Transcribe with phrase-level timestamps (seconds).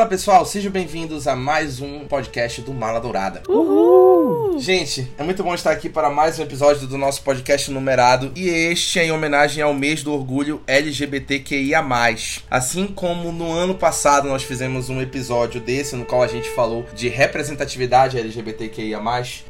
[0.00, 3.42] Fala pessoal, sejam bem-vindos a mais um podcast do Mala Dourada.
[3.46, 4.09] Uhul!
[4.58, 8.48] Gente, é muito bom estar aqui para mais um episódio do nosso podcast numerado e
[8.48, 11.80] este é em homenagem ao mês do orgulho LGBTQIA.
[12.50, 16.86] Assim como no ano passado nós fizemos um episódio desse no qual a gente falou
[16.94, 19.00] de representatividade LGBTQIA,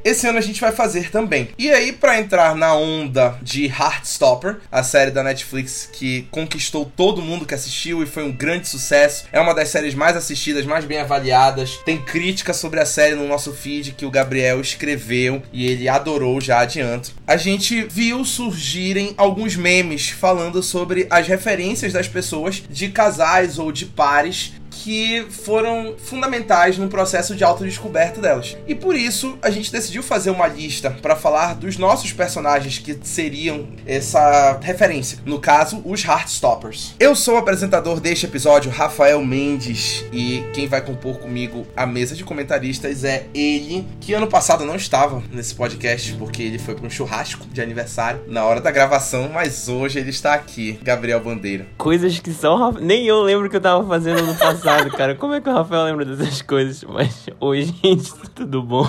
[0.04, 1.48] esse ano a gente vai fazer também.
[1.58, 7.22] E aí, para entrar na onda de Heartstopper, a série da Netflix que conquistou todo
[7.22, 10.64] mundo que assistiu e foi um grande sucesso, é uma das séries mais assistidas assistidas,
[10.64, 11.76] mais bem avaliadas.
[11.84, 16.40] Tem crítica sobre a série no nosso feed que o Gabriel escreveu e ele adorou,
[16.40, 17.12] já adianto.
[17.26, 23.70] A gente viu surgirem alguns memes falando sobre as referências das pessoas de casais ou
[23.70, 28.56] de pares que foram fundamentais no processo de autodescoberta delas.
[28.66, 32.98] E por isso a gente decidiu fazer uma lista para falar dos nossos personagens que
[33.02, 35.18] seriam essa referência.
[35.24, 36.94] No caso, os Heartstoppers.
[36.98, 42.14] Eu sou o apresentador deste episódio, Rafael Mendes, e quem vai compor comigo a mesa
[42.14, 46.86] de comentaristas é ele, que ano passado não estava nesse podcast porque ele foi para
[46.86, 51.66] um churrasco de aniversário na hora da gravação, mas hoje ele está aqui, Gabriel Bandeira.
[51.76, 55.14] Coisas que só nem eu lembro que eu tava fazendo no passado engraçado, cara.
[55.14, 56.84] Como é que o Rafael lembra dessas coisas?
[56.84, 58.88] Mas, oi, gente, tudo bom?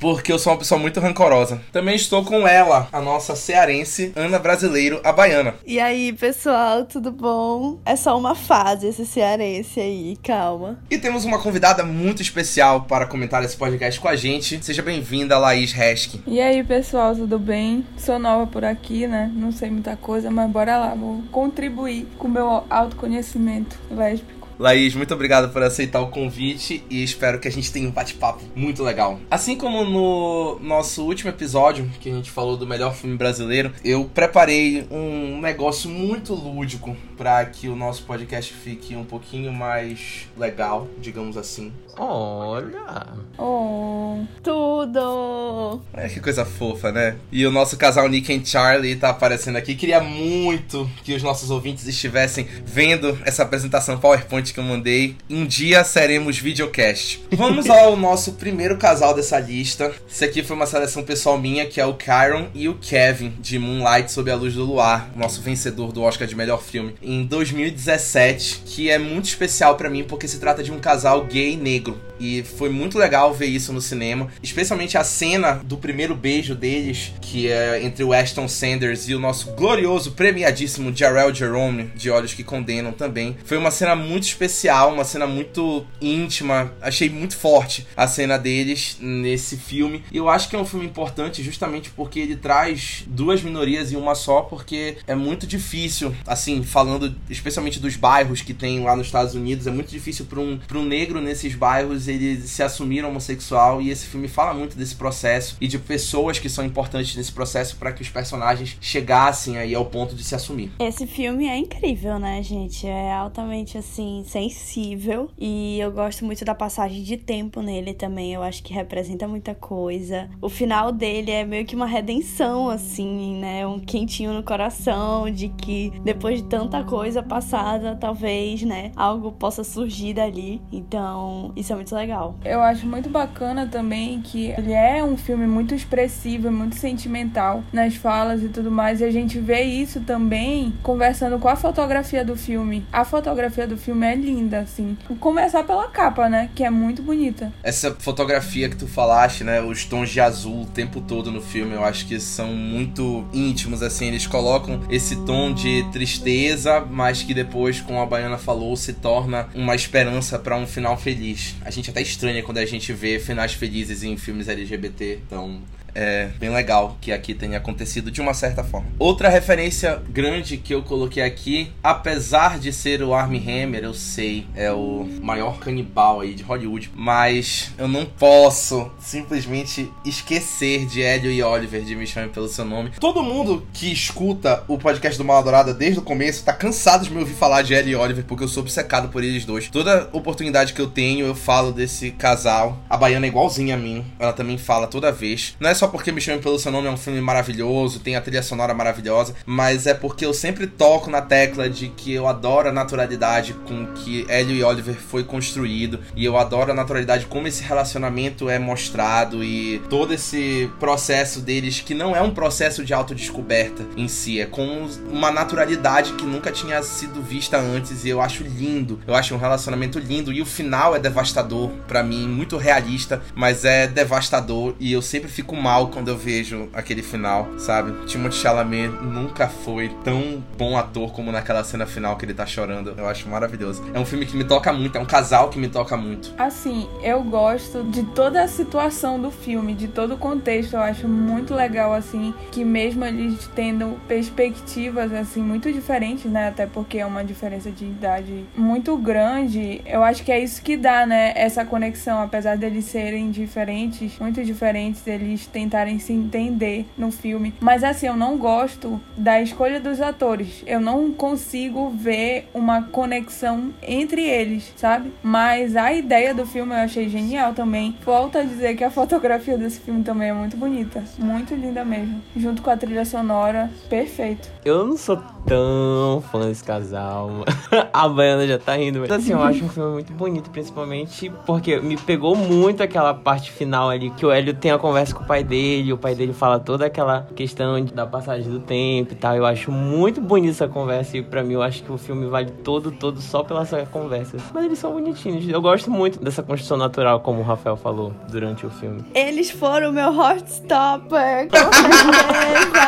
[0.00, 1.60] Porque eu sou uma pessoa muito rancorosa.
[1.70, 5.54] Também estou com ela, a nossa cearense, Ana Brasileiro, a baiana.
[5.64, 7.78] E aí, pessoal, tudo bom?
[7.84, 10.78] É só uma fase esse cearense aí, calma.
[10.90, 14.64] E temos uma convidada muito especial para comentar esse podcast com a gente.
[14.64, 16.18] Seja bem-vinda, Laís Resch.
[16.26, 17.86] E aí, pessoal, tudo bem?
[17.96, 19.30] Sou nova por aqui, né?
[19.34, 24.41] Não sei muita coisa, mas bora lá, vou contribuir com o meu autoconhecimento lésbico.
[24.62, 28.44] Laís, muito obrigado por aceitar o convite e espero que a gente tenha um bate-papo
[28.54, 29.18] muito legal.
[29.28, 34.04] Assim como no nosso último episódio, que a gente falou do melhor filme brasileiro, eu
[34.04, 40.88] preparei um negócio muito lúdico para que o nosso podcast fique um pouquinho mais legal,
[40.98, 41.72] digamos assim.
[41.96, 43.06] Olha!
[43.38, 45.80] Oh, tudo!
[45.92, 47.16] É que coisa fofa, né?
[47.30, 49.74] E o nosso casal Nick e Charlie tá aparecendo aqui.
[49.74, 55.16] Queria muito que os nossos ouvintes estivessem vendo essa apresentação PowerPoint que eu mandei.
[55.30, 57.20] Um dia seremos videocast.
[57.30, 59.92] Vamos ao nosso primeiro casal dessa lista.
[60.10, 63.58] Esse aqui foi uma seleção pessoal minha, que é o Kyron e o Kevin, de
[63.58, 68.62] Moonlight Sob a Luz do Luar, nosso vencedor do Oscar de melhor filme, em 2017,
[68.64, 72.00] que é muito especial para mim porque se trata de um casal gay negro negro.
[72.20, 74.28] E foi muito legal ver isso no cinema.
[74.40, 79.18] Especialmente a cena do primeiro beijo deles, que é entre o Ashton Sanders e o
[79.18, 83.36] nosso glorioso, premiadíssimo Jarrell Jerome, de Olhos que Condenam também.
[83.44, 86.72] Foi uma cena muito especial, uma cena muito íntima.
[86.80, 90.04] Achei muito forte a cena deles nesse filme.
[90.12, 93.96] E eu acho que é um filme importante justamente porque ele traz duas minorias em
[93.96, 99.06] uma só, porque é muito difícil, assim, falando especialmente dos bairros que tem lá nos
[99.06, 103.80] Estados Unidos, é muito difícil para um, um negro nesses bairros ele se assumiram homossexual
[103.80, 107.76] e esse filme fala muito desse processo e de pessoas que são importantes nesse processo
[107.76, 110.70] para que os personagens chegassem aí ao ponto de se assumir.
[110.78, 112.86] Esse filme é incrível, né, gente?
[112.86, 118.32] É altamente assim sensível e eu gosto muito da passagem de tempo nele também.
[118.32, 120.28] Eu acho que representa muita coisa.
[120.40, 123.66] O final dele é meio que uma redenção assim, né?
[123.66, 129.64] Um quentinho no coração de que depois de tanta coisa passada, talvez, né, algo possa
[129.64, 130.60] surgir dali.
[130.72, 132.36] Então, isso é muito legal.
[132.44, 137.94] Eu acho muito bacana também que ele é um filme muito expressivo, muito sentimental nas
[137.94, 139.00] falas e tudo mais.
[139.00, 142.84] E a gente vê isso também conversando com a fotografia do filme.
[142.92, 144.96] A fotografia do filme é linda, assim.
[145.20, 146.50] Começar pela capa, né?
[146.54, 147.52] Que é muito bonita.
[147.62, 149.60] Essa fotografia que tu falaste, né?
[149.60, 153.82] Os tons de azul o tempo todo no filme, eu acho que são muito íntimos,
[153.82, 154.06] assim.
[154.06, 159.48] Eles colocam esse tom de tristeza, mas que depois, como a Baiana falou, se torna
[159.54, 163.52] uma esperança para um final feliz a gente até estranha quando a gente vê finais
[163.54, 165.20] felizes em filmes LGBT.
[165.26, 165.60] Então,
[165.94, 168.88] é bem legal que aqui tenha acontecido de uma certa forma.
[168.98, 174.46] Outra referência grande que eu coloquei aqui, apesar de ser o Armie Hammer, eu sei,
[174.54, 181.30] é o maior canibal aí de Hollywood, mas eu não posso simplesmente esquecer de Hélio
[181.30, 182.92] e Oliver de Me Chame Pelo Seu Nome.
[182.98, 187.10] Todo mundo que escuta o podcast do Mal Dourada desde o começo tá cansado de
[187.10, 189.68] me ouvir falar de Hélio e Oliver porque eu sou obcecado por eles dois.
[189.68, 192.78] Toda oportunidade que eu tenho, eu falo desse casal.
[192.88, 195.56] A Baiana é igualzinha a mim, ela também fala toda vez.
[195.60, 198.20] Não é só porque Me Chame Pelo Seu Nome é um filme maravilhoso, tem a
[198.20, 202.68] trilha sonora maravilhosa, mas é porque eu sempre toco na tecla de que eu adoro
[202.68, 207.48] a naturalidade com que Hélio e Oliver foi construído, e eu adoro a naturalidade como
[207.48, 212.94] esse relacionamento é mostrado e todo esse processo deles que não é um processo de
[212.94, 218.20] autodescoberta em si, é com uma naturalidade que nunca tinha sido vista antes e eu
[218.20, 219.00] acho lindo.
[219.04, 223.64] Eu acho um relacionamento lindo e o final é devastador para mim, muito realista, mas
[223.64, 228.06] é devastador e eu sempre fico mal quando eu vejo aquele final, sabe?
[228.06, 232.94] Timothée Chalamet nunca foi tão bom ator como naquela cena final que ele tá chorando.
[232.96, 233.82] Eu acho maravilhoso.
[233.94, 236.34] É um filme que me toca muito, é um casal que me toca muito.
[236.36, 240.74] Assim, eu gosto de toda a situação do filme, de todo o contexto.
[240.74, 246.48] Eu acho muito legal assim que mesmo eles tendo perspectivas assim muito diferentes, né?
[246.48, 249.80] Até porque é uma diferença de idade muito grande.
[249.86, 251.32] Eu acho que é isso que dá, né?
[251.34, 257.54] Essa conexão, apesar deles serem diferentes, muito diferentes, eles tentarem se entender no filme.
[257.60, 260.62] Mas assim, eu não gosto da escolha dos atores.
[260.66, 265.12] Eu não consigo ver uma conexão entre eles, sabe?
[265.22, 267.96] Mas a ideia do filme eu achei genial também.
[268.04, 272.20] Volto a dizer que a fotografia desse filme também é muito bonita, muito linda mesmo.
[272.36, 274.50] Junto com a trilha sonora, perfeito.
[274.64, 277.44] Eu não sou tão fã desse casal.
[277.92, 279.00] a Baiana já tá rindo.
[279.00, 283.52] Mas assim, eu acho um filme muito bonito, principalmente porque me pegou muito aquela parte
[283.52, 285.51] final ali, que o Hélio tem a conversa com o pai dele,
[285.92, 289.34] o pai dele fala toda aquela questão da passagem do tempo e tal.
[289.36, 292.50] Eu acho muito bonita essa conversa e pra mim eu acho que o filme vale
[292.50, 294.36] todo, todo só pela essa conversa.
[294.52, 295.48] Mas eles são bonitinhos.
[295.48, 299.04] Eu gosto muito dessa construção natural, como o Rafael falou durante o filme.
[299.14, 302.82] Eles foram o meu Heartstopper, com certeza.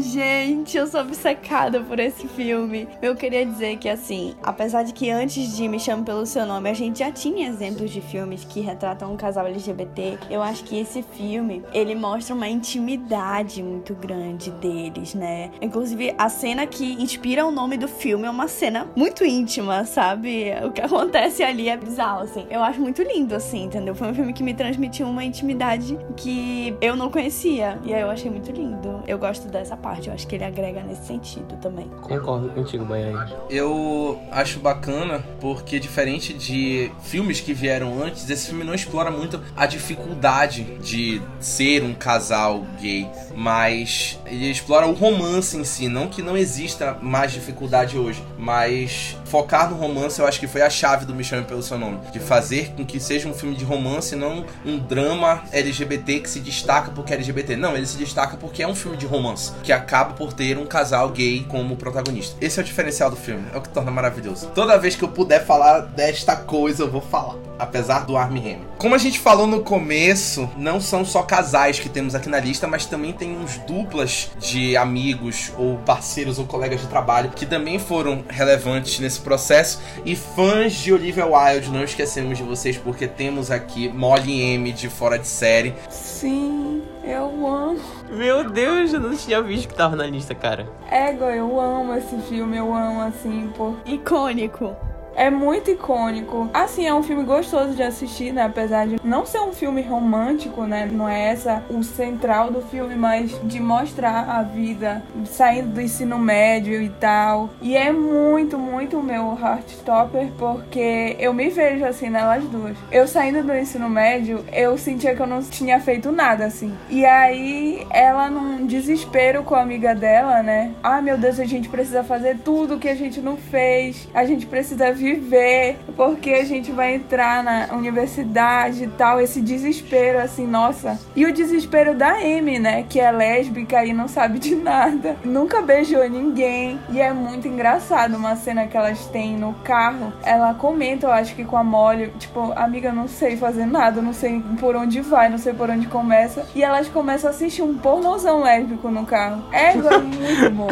[0.00, 2.88] Gente, eu sou obcecada por esse filme.
[3.02, 6.70] Eu queria dizer que, assim, apesar de que antes de Me Chame Pelo Seu Nome,
[6.70, 10.78] a gente já tinha exemplos de filmes que retratam um casal LGBT, eu acho que
[10.78, 15.50] esse filme, ele mostra uma intimidade muito grande deles, né?
[15.60, 20.52] Inclusive, a cena que inspira o nome do filme é uma cena muito íntima, sabe?
[20.64, 22.46] O que acontece ali é bizarro, assim.
[22.50, 23.94] Eu acho muito lindo, assim, entendeu?
[23.94, 27.78] Foi um filme que me transmitiu uma intimidade que eu não conhecia.
[27.84, 29.02] E aí eu achei muito lindo.
[29.06, 29.89] Eu gosto dessa parte.
[30.08, 31.88] Eu acho que ele agrega nesse sentido também.
[32.00, 33.32] Concordo contigo, Baiane.
[33.48, 39.40] Eu acho bacana porque, diferente de filmes que vieram antes, esse filme não explora muito
[39.56, 45.88] a dificuldade de ser um casal gay, mas ele explora o romance em si.
[45.88, 50.62] Não que não exista mais dificuldade hoje, mas focar no romance eu acho que foi
[50.62, 51.98] a chave do Me Chame Pelo Seu Nome.
[52.12, 56.40] De fazer com que seja um filme de romance, não um drama LGBT que se
[56.40, 57.56] destaca porque é LGBT.
[57.56, 60.66] Não, ele se destaca porque é um filme de romance, que acaba por ter um
[60.66, 62.36] casal gay como protagonista.
[62.40, 64.48] Esse é o diferencial do filme, é o que torna maravilhoso.
[64.54, 67.49] Toda vez que eu puder falar desta coisa, eu vou falar.
[67.60, 68.66] Apesar do Armie Hammer.
[68.78, 72.66] Como a gente falou no começo, não são só casais que temos aqui na lista,
[72.66, 77.78] mas também tem uns duplas de amigos ou parceiros ou colegas de trabalho que também
[77.78, 79.80] foram relevantes nesse processo.
[80.04, 84.88] E fãs de Olivia Wilde, não esquecemos de vocês porque temos aqui Molly M de
[84.88, 85.74] Fora de Série.
[85.90, 87.80] Sim, eu amo.
[88.10, 90.66] Meu Deus, eu não tinha visto que tava na lista, cara.
[90.90, 94.74] Ego, eu amo esse filme, eu amo assim, por Icônico.
[95.14, 96.48] É muito icônico.
[96.52, 98.44] Assim, é um filme gostoso de assistir, né?
[98.44, 100.88] Apesar de não ser um filme romântico, né?
[100.90, 106.18] Não é essa o central do filme, mas de mostrar a vida saindo do ensino
[106.18, 107.50] médio e tal.
[107.60, 112.76] E é muito, muito meu Heartstopper, porque eu me vejo assim nelas duas.
[112.90, 116.72] Eu saindo do ensino médio, eu sentia que eu não tinha feito nada, assim.
[116.88, 120.72] E aí, ela num desespero com a amiga dela, né?
[120.82, 124.08] Ai, meu Deus, a gente precisa fazer tudo que a gente não fez.
[124.14, 130.18] A gente precisa viver, porque a gente vai entrar na universidade e tal, esse desespero
[130.18, 130.98] assim, nossa.
[131.16, 135.62] E o desespero da Amy, né, que é lésbica e não sabe de nada, nunca
[135.62, 140.12] beijou ninguém, e é muito engraçado uma cena que elas têm no carro.
[140.22, 144.12] Ela comenta, eu acho que com a Molly, tipo, amiga, não sei fazer nada, não
[144.12, 147.76] sei por onde vai, não sei por onde começa, e elas começam a assistir um
[147.78, 149.42] pornozão lésbico no carro.
[149.52, 150.68] É, é muito bom.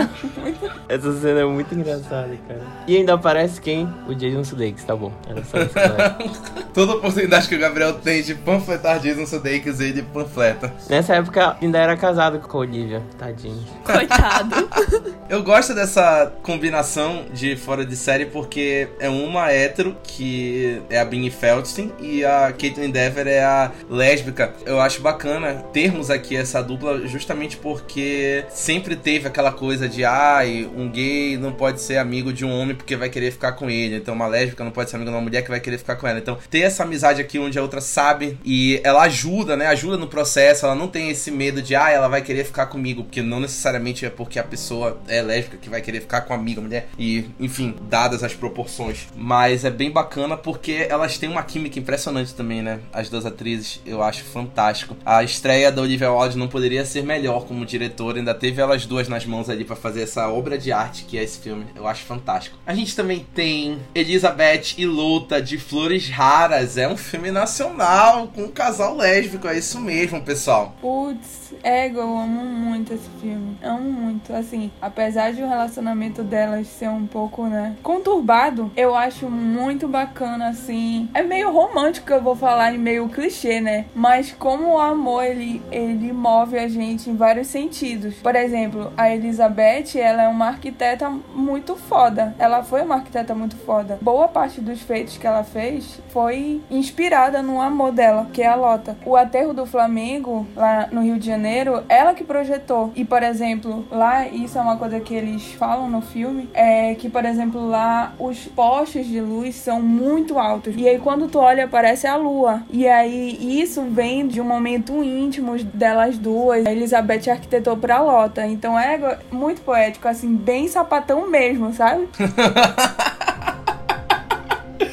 [0.88, 2.62] Essa cena é muito engraçada, cara.
[2.87, 3.88] E ainda aparece quem?
[4.06, 5.12] O Jason Sudeikis, tá bom.
[5.28, 6.62] Era só isso.
[6.75, 10.72] Toda oportunidade que o Gabriel tem de panfletar Jason Sudeikis, ele panfleta.
[10.88, 13.02] Nessa época, ainda era casado com a Olivia.
[13.18, 13.64] Tadinho.
[13.84, 14.68] Coitado.
[15.28, 21.04] Eu gosto dessa combinação de fora de série porque é uma hétero, que é a
[21.04, 24.54] Binnie Feldstein, e a Caitlyn Dever é a lésbica.
[24.64, 30.68] Eu acho bacana termos aqui essa dupla justamente porque sempre teve aquela coisa de ai,
[30.75, 33.96] um gay não pode ser amigo de um homem porque vai querer ficar com ele.
[34.09, 36.09] Então uma lésbica não pode ser amiga de uma mulher que vai querer ficar com
[36.09, 36.19] ela.
[36.19, 39.67] Então, ter essa amizade aqui onde a outra sabe e ela ajuda, né?
[39.67, 43.05] Ajuda no processo, ela não tem esse medo de, ah, ela vai querer ficar comigo,
[43.05, 46.37] porque não necessariamente é porque a pessoa é lésbica que vai querer ficar com a
[46.37, 46.88] amiga mulher.
[46.99, 49.09] E, enfim, dadas as proporções.
[49.15, 52.81] Mas é bem bacana porque elas têm uma química impressionante também, né?
[52.93, 54.97] As duas atrizes, eu acho fantástico.
[55.05, 59.07] A estreia da Olivia Wilde não poderia ser melhor como diretora, ainda teve elas duas
[59.07, 61.67] nas mãos ali para fazer essa obra de arte que é esse filme.
[61.77, 62.59] Eu acho fantástico.
[62.65, 66.76] A gente também tem Elizabeth e Luta de Flores Raras.
[66.76, 69.49] É um filme nacional com um casal lésbico.
[69.49, 70.75] É isso mesmo, pessoal.
[70.81, 73.57] Putz, ego, eu amo muito esse filme.
[73.62, 74.33] Amo muito.
[74.33, 80.49] Assim, apesar de o relacionamento delas ser um pouco, né, conturbado, eu acho muito bacana,
[80.49, 81.09] assim.
[81.14, 83.87] É meio romântico, eu vou falar em meio clichê, né?
[83.95, 88.14] Mas como o amor, ele, ele move a gente em vários sentidos.
[88.17, 92.35] Por exemplo, a Elizabeth, ela é uma arquiteta muito foda.
[92.38, 93.88] Ela foi uma arquiteta muito foda.
[93.97, 98.54] Boa parte dos feitos que ela fez foi inspirada no amor dela, que é a
[98.54, 98.97] Lota.
[99.04, 102.92] O aterro do Flamengo, lá no Rio de Janeiro, ela que projetou.
[102.95, 107.09] E, por exemplo, lá, isso é uma coisa que eles falam no filme, é que,
[107.09, 110.75] por exemplo, lá os postes de luz são muito altos.
[110.76, 112.62] E aí, quando tu olha, parece a lua.
[112.71, 116.66] E aí, isso vem de um momento íntimo delas duas.
[116.66, 118.47] A Elizabeth arquitetou pra Lota.
[118.47, 122.09] Então é muito poético, assim, bem sapatão mesmo, sabe?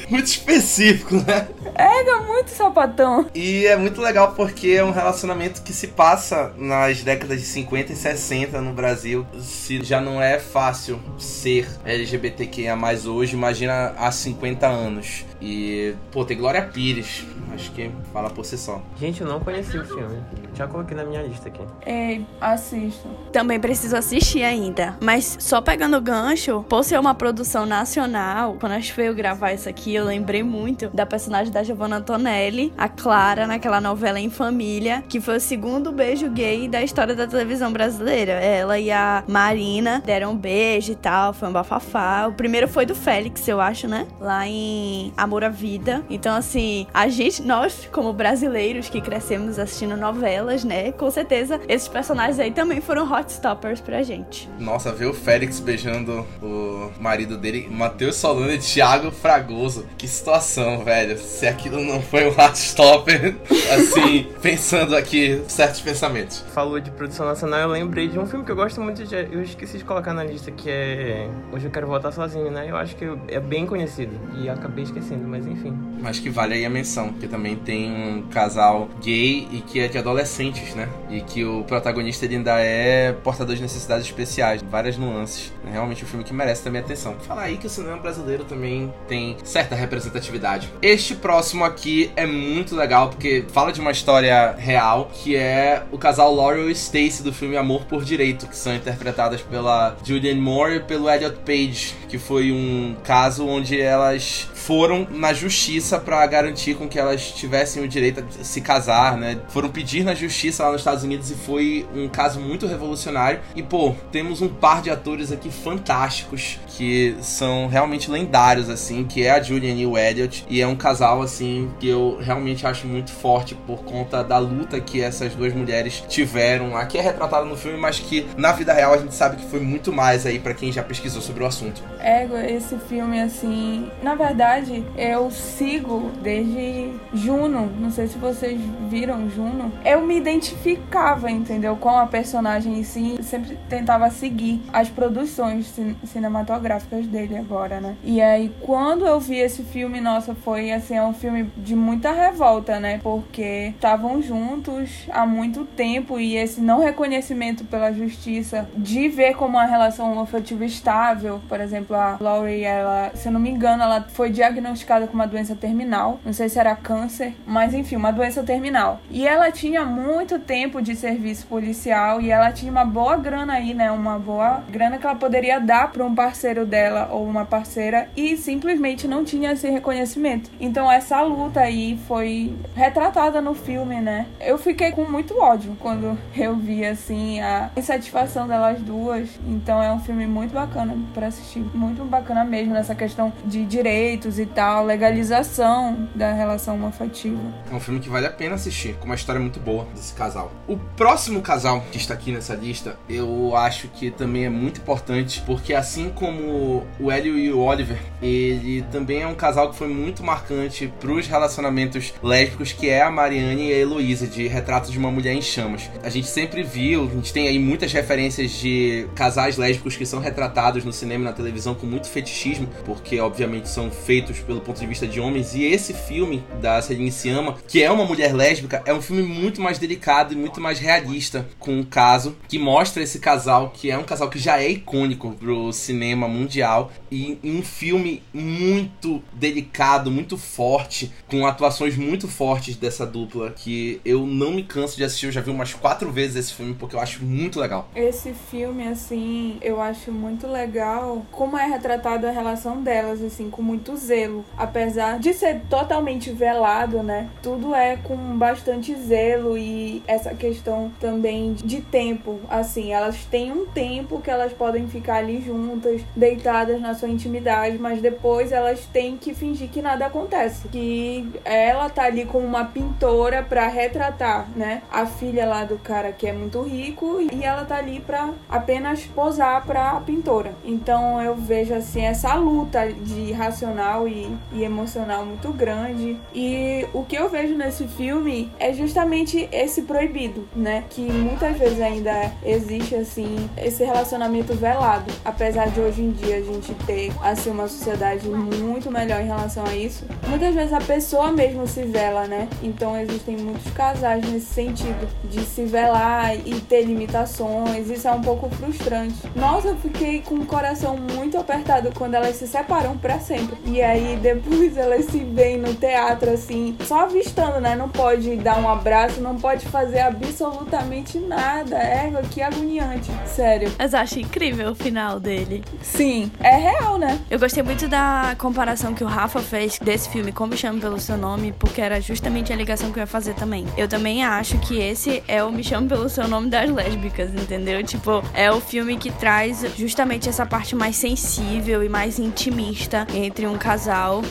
[0.10, 1.48] muito específico, né?
[1.76, 1.96] É,
[2.36, 3.28] muito sapatão.
[3.34, 7.94] E é muito legal porque é um relacionamento que se passa nas décadas de 50
[7.94, 9.26] e 60 no Brasil.
[9.40, 15.26] Se já não é fácil ser LGBTQIA mais hoje, imagina há 50 anos.
[15.42, 17.25] E, pô, tem Glória Pires.
[17.54, 18.82] Acho que fala por si só.
[19.00, 20.18] Gente, eu não conheci o filme.
[20.54, 21.62] Já coloquei na minha lista aqui.
[21.86, 23.08] É, assisto.
[23.32, 24.98] Também preciso assistir ainda.
[25.01, 29.54] Mas só pegando o gancho, por ser uma produção nacional, quando a gente veio gravar
[29.54, 34.30] isso aqui, eu lembrei muito da personagem da Giovanna Antonelli, a Clara, naquela novela Em
[34.30, 38.34] Família, que foi o segundo beijo gay da história da televisão brasileira.
[38.34, 42.27] Ela e a Marina deram um beijo e tal, foi um bafafá.
[42.27, 44.08] O primeiro foi do Félix, eu acho, né?
[44.20, 46.03] Lá em Amor à Vida.
[46.10, 50.91] Então, assim, a gente, nós, como brasileiros que crescemos assistindo novelas, né?
[50.91, 54.50] Com certeza, esses personagens aí também foram hot stoppers pra gente.
[54.60, 59.86] Nossa, ver o Félix beijando o marido dele, Matheus Solano e Thiago Fragoso.
[59.98, 61.17] Que situação, velho.
[61.17, 63.36] Se aquilo não foi um hot stopper,
[63.74, 66.44] assim, pensando aqui certos pensamentos.
[66.53, 69.15] Falou de produção nacional, eu lembrei de um filme que eu gosto muito de.
[69.15, 71.27] Eu esqueci de colocar na lista, que é.
[71.51, 72.70] Hoje eu quero voltar sozinho, né?
[72.70, 74.13] Eu acho que é bem conhecido.
[74.38, 75.78] E acabei esquecendo, mas enfim.
[76.02, 79.88] Mas que vale aí a menção, porque também tem um casal gay e que é
[79.88, 80.90] de adolescentes, né?
[81.10, 85.54] E que o protagonista ainda é portador de necessidades especiais, várias nuances.
[85.68, 87.16] É realmente um filme que merece também atenção.
[87.20, 90.72] Falar aí que o cinema brasileiro também tem certa representatividade.
[90.82, 95.98] Este próximo aqui é muito legal porque fala de uma história real, que é o
[95.98, 100.76] casal Laurel e Stacy do filme Amor por Direito, que são interpretadas pela Julianne Moore
[100.76, 106.74] e pelo Elliot Page, que foi um caso onde elas foram na justiça para garantir
[106.74, 109.38] com que elas tivessem o direito a se casar, né?
[109.50, 113.40] Foram pedir na justiça lá nos Estados Unidos e foi um caso muito revolucionário.
[113.56, 119.24] E pô, temos um par de atores aqui fantásticos que são realmente lendários assim, que
[119.24, 122.88] é a Julian e o Elliot, e é um casal assim que eu realmente acho
[122.88, 126.76] muito forte por conta da luta que essas duas mulheres tiveram.
[126.76, 129.60] Aqui é retratado no filme, mas que na vida real a gente sabe que foi
[129.60, 131.84] muito mais aí para quem já pesquisou sobre o assunto.
[132.00, 137.70] É, esse filme assim, na verdade verdade, eu sigo desde Juno.
[137.80, 138.60] Não sei se vocês
[138.90, 139.72] viram Juno.
[139.84, 141.76] Eu me identificava, entendeu?
[141.76, 143.18] Com a personagem em si.
[143.22, 147.96] Sempre tentava seguir as produções cin cinematográficas dele agora, né?
[148.04, 152.12] E aí, quando eu vi esse filme, nossa, foi assim, é um filme de muita
[152.12, 153.00] revolta, né?
[153.02, 159.58] Porque estavam juntos há muito tempo e esse não reconhecimento pela justiça de ver como
[159.58, 164.06] uma relação afetiva estável, por exemplo, a Laurie, ela, se eu não me engano, ela
[164.10, 166.20] foi de diagnosticada com uma doença terminal.
[166.25, 169.00] Não sei se era câncer, mas enfim, uma doença terminal.
[169.10, 173.74] E ela tinha muito tempo de serviço policial e ela tinha uma boa grana aí,
[173.74, 173.92] né?
[173.92, 178.38] Uma boa grana que ela poderia dar para um parceiro dela ou uma parceira e
[178.38, 180.50] simplesmente não tinha esse reconhecimento.
[180.60, 184.28] Então essa luta aí foi retratada no filme, né?
[184.40, 189.30] Eu fiquei com muito ódio quando eu vi assim a insatisfação delas duas.
[189.48, 194.35] Então é um filme muito bacana para assistir, muito bacana mesmo nessa questão de direitos
[194.39, 197.42] e tal, legalização da relação homoafetiva.
[197.72, 200.51] É um filme que vale a pena assistir, com uma história muito boa desse casal.
[200.68, 205.44] O próximo casal que está aqui nessa lista, eu acho que também é muito importante,
[205.46, 209.88] porque assim como o Hélio e o Oliver, ele também é um casal que foi
[209.88, 214.92] muito marcante para os relacionamentos lésbicos, que é a Mariane e a Heloísa, de Retrato
[214.92, 215.89] de uma Mulher em Chamas.
[216.04, 220.20] A gente sempre viu, a gente tem aí muitas referências de casais lésbicos que são
[220.20, 224.79] retratados no cinema e na televisão com muito fetichismo, porque obviamente são feitos pelo ponto
[224.79, 228.82] de vista de homens, e esse filme da Celine Sciamma, que é uma mulher lésbica,
[228.86, 233.03] é um filme muito mais delicado e muito mais realista com o caso, que mostra
[233.03, 237.62] esse casal, que é um casal que já é icônico pro cinema mundial, e um
[237.62, 244.63] filme muito delicado, muito forte, com atuações muito fortes dessa dupla, que eu não me
[244.63, 247.60] canso de assistir, eu já vi umas quatro vezes esse filme, porque eu acho muito
[247.60, 247.89] legal.
[247.96, 253.62] Esse filme, assim, eu acho muito legal como é retratada a relação delas, assim, com
[253.62, 254.46] muito zelo.
[254.58, 257.30] Apesar de ser totalmente velado, né?
[257.42, 262.40] Tudo é com bastante zelo e essa questão também de tempo.
[262.50, 267.78] Assim, elas têm um tempo que elas podem ficar ali juntas, deitadas na sua intimidade,
[267.78, 270.68] mas depois elas têm que fingir que nada acontece.
[270.68, 274.82] Que ela tá ali como uma pintora para retratar, né?
[274.92, 279.06] A filha lá do cara que é muito rico e ela tá ali para apenas
[279.06, 280.54] posar para a pintora.
[280.64, 286.18] Então eu vejo assim essa luta de racional e, e emocional muito grande.
[286.34, 290.84] E o que eu vejo nesse filme é justamente esse proibido, né?
[290.90, 296.42] Que muitas vezes ainda existe assim esse relacionamento velado, apesar de hoje em dia a
[296.42, 300.06] gente ter assim uma sociedade muito melhor em relação a isso.
[300.28, 302.48] Muitas vezes a pessoa mesmo se vela, né?
[302.62, 307.90] Então existem muitos casais nesse sentido de se velar e ter limitações.
[307.90, 309.16] Isso é um pouco frustrante.
[309.36, 313.58] Nossa, eu fiquei com o coração muito apertado quando elas se separam para sempre.
[313.66, 317.75] E aí depois elas se veem no teatro assim, só avistando, né?
[317.75, 321.77] Não pode dar um abraço, não pode fazer absolutamente nada.
[321.77, 323.12] É, que agoniante.
[323.25, 323.72] Sério.
[323.77, 325.63] Mas acho incrível o final dele.
[325.82, 327.20] Sim, é real, né?
[327.30, 331.00] Eu gostei muito da comparação que o Rafa fez desse filme com Me Chame Pelo
[331.00, 333.65] Seu Nome, porque era justamente a ligação que eu ia fazer também.
[333.77, 337.84] Eu também acho que esse é o Me Chame Pelo Seu Nome das lésbicas, entendeu?
[337.84, 343.48] Tipo, é o filme que traz justamente essa parte mais sensível e mais intimista entre
[343.48, 343.75] um casal.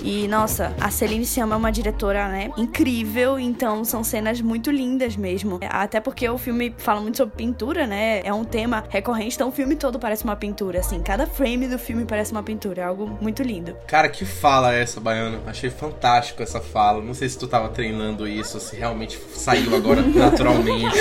[0.02, 5.16] E, nossa, a Celine Sciamma é uma diretora, né, incrível, então são cenas muito lindas
[5.16, 5.60] mesmo.
[5.68, 8.20] Até porque o filme fala muito sobre pintura, né?
[8.24, 11.02] É um tema recorrente, então o filme todo parece uma pintura, assim.
[11.02, 13.76] Cada frame do filme parece uma pintura, é algo muito lindo.
[13.86, 15.40] Cara, que fala essa, Baiano?
[15.46, 17.02] Achei fantástico essa fala.
[17.02, 20.96] Não sei se tu tava treinando isso, se realmente saiu agora naturalmente.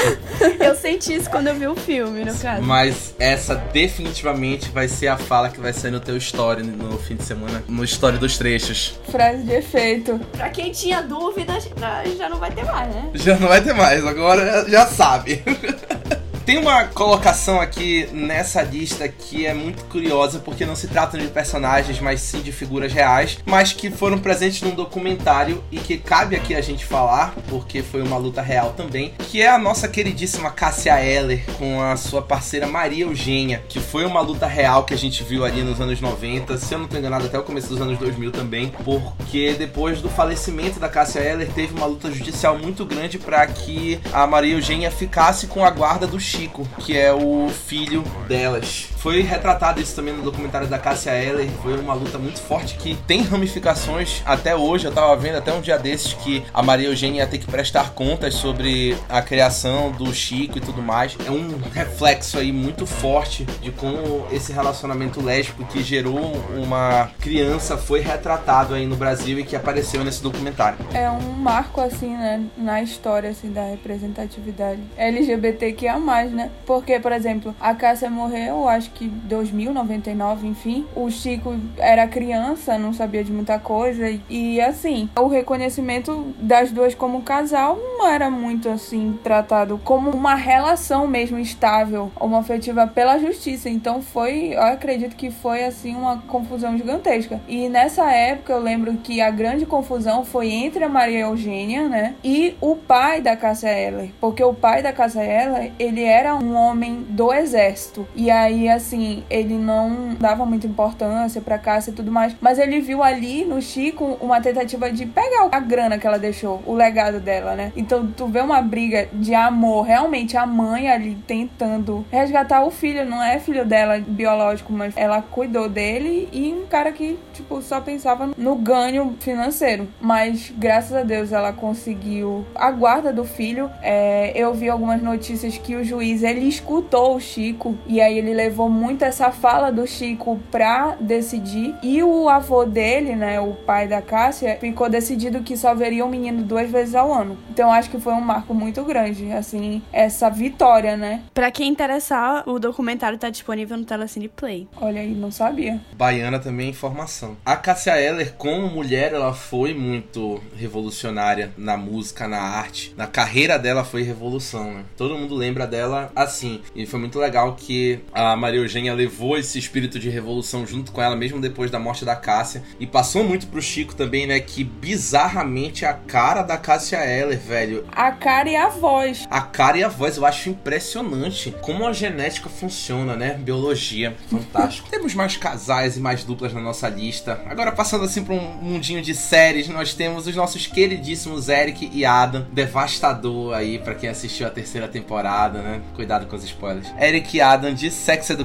[0.60, 2.62] eu senti isso quando eu vi o filme, no caso.
[2.64, 7.16] Mas essa definitivamente vai ser a fala que vai sair no teu story no fim
[7.16, 9.00] de semana, no story dos trechos.
[9.10, 10.20] Frase de efeito.
[10.32, 11.70] Pra quem tinha dúvidas,
[12.18, 13.10] já não vai ter mais, né?
[13.14, 15.44] Já não vai ter mais, agora já sabe.
[16.46, 21.28] Tem uma colocação aqui nessa lista que é muito curiosa, porque não se trata de
[21.28, 26.36] personagens, mas sim de figuras reais, mas que foram presentes num documentário e que cabe
[26.36, 30.52] aqui a gente falar, porque foi uma luta real também, que é a nossa queridíssima
[30.52, 34.98] Cássia Eller com a sua parceira Maria Eugênia, que foi uma luta real que a
[34.98, 37.80] gente viu ali nos anos 90, se eu não tô enganado, até o começo dos
[37.80, 42.84] anos 2000 também, porque depois do falecimento da Cássia Eller, teve uma luta judicial muito
[42.86, 47.48] grande para que a Maria Eugênia ficasse com a guarda do Chico, que é o
[47.48, 48.93] filho delas.
[49.04, 51.50] Foi retratado isso também no documentário da Cássia Eller.
[51.62, 54.86] Foi uma luta muito forte que tem ramificações até hoje.
[54.86, 57.90] Eu tava vendo até um dia desses que a Maria Eugênia ia ter que prestar
[57.90, 61.18] contas sobre a criação do Chico e tudo mais.
[61.28, 67.78] É um reflexo aí muito forte de como esse relacionamento lésbico que gerou uma criança
[67.78, 70.78] foi retratado aí no Brasil e que apareceu nesse documentário.
[70.94, 76.52] É um marco assim, né, na história assim da representatividade LGBTQIA+, né?
[76.66, 80.86] Porque, por exemplo, a Cássia morreu, acho que 2099, enfim.
[80.96, 84.06] O Chico era criança, não sabia de muita coisa.
[84.30, 90.36] E assim, o reconhecimento das duas como casal não era muito assim tratado como uma
[90.36, 93.70] relação mesmo estável, uma afetiva pela justiça.
[93.70, 97.42] Então foi, eu acredito que foi assim uma confusão gigantesca.
[97.48, 102.16] E nessa época eu lembro que a grande confusão foi entre a Maria Eugênia, né,
[102.24, 106.56] e o pai da Cássia Eller, porque o pai da Cássia Eller, ele era um
[106.56, 108.08] homem do exército.
[108.16, 108.83] E aí assim,
[109.30, 113.62] ele não dava muita importância pra Cássia e tudo mais, mas ele viu ali no
[113.62, 117.72] Chico uma tentativa de pegar a grana que ela deixou, o legado dela, né?
[117.76, 123.06] Então tu vê uma briga de amor, realmente a mãe ali tentando resgatar o filho,
[123.06, 127.80] não é filho dela biológico, mas ela cuidou dele e um cara que, tipo, só
[127.80, 129.88] pensava no ganho financeiro.
[130.02, 133.70] Mas graças a Deus ela conseguiu a guarda do filho.
[133.82, 138.34] É, eu vi algumas notícias que o juiz ele escutou o Chico e aí ele
[138.34, 141.76] levou muito essa fala do Chico pra decidir.
[141.84, 146.10] E o avô dele, né, o pai da Cássia, ficou decidido que só veria o
[146.10, 147.38] menino duas vezes ao ano.
[147.50, 151.22] Então acho que foi um marco muito grande, assim, essa vitória, né?
[151.34, 154.68] Pra quem interessar, o documentário tá disponível no Telecine Play.
[154.82, 155.80] Olha aí, não sabia.
[155.96, 157.38] Baiana também é informação.
[157.46, 162.94] A Cássia Eller, como mulher, ela foi muito revolucionária na música, na arte.
[162.98, 164.84] Na carreira dela foi revolução, né?
[164.98, 166.62] Todo mundo lembra dela assim.
[166.76, 171.02] E foi muito legal que a Maria Eugênia levou esse espírito de revolução junto com
[171.02, 172.64] ela, mesmo depois da morte da Cássia.
[172.80, 174.40] E passou muito pro Chico também, né?
[174.40, 177.86] Que bizarramente a cara da Cássia Eller, velho.
[177.92, 179.28] A cara e a voz.
[179.30, 183.34] A cara e a voz, eu acho impressionante como a genética funciona, né?
[183.34, 184.90] Biologia, fantástico.
[184.92, 187.42] temos mais casais e mais duplas na nossa lista.
[187.48, 192.06] Agora, passando assim pra um mundinho de séries, nós temos os nossos queridíssimos Eric e
[192.06, 192.48] Adam.
[192.52, 195.82] Devastador aí para quem assistiu a terceira temporada, né?
[195.96, 196.88] Cuidado com os spoilers.
[197.00, 198.43] Eric e Adam de Sex Education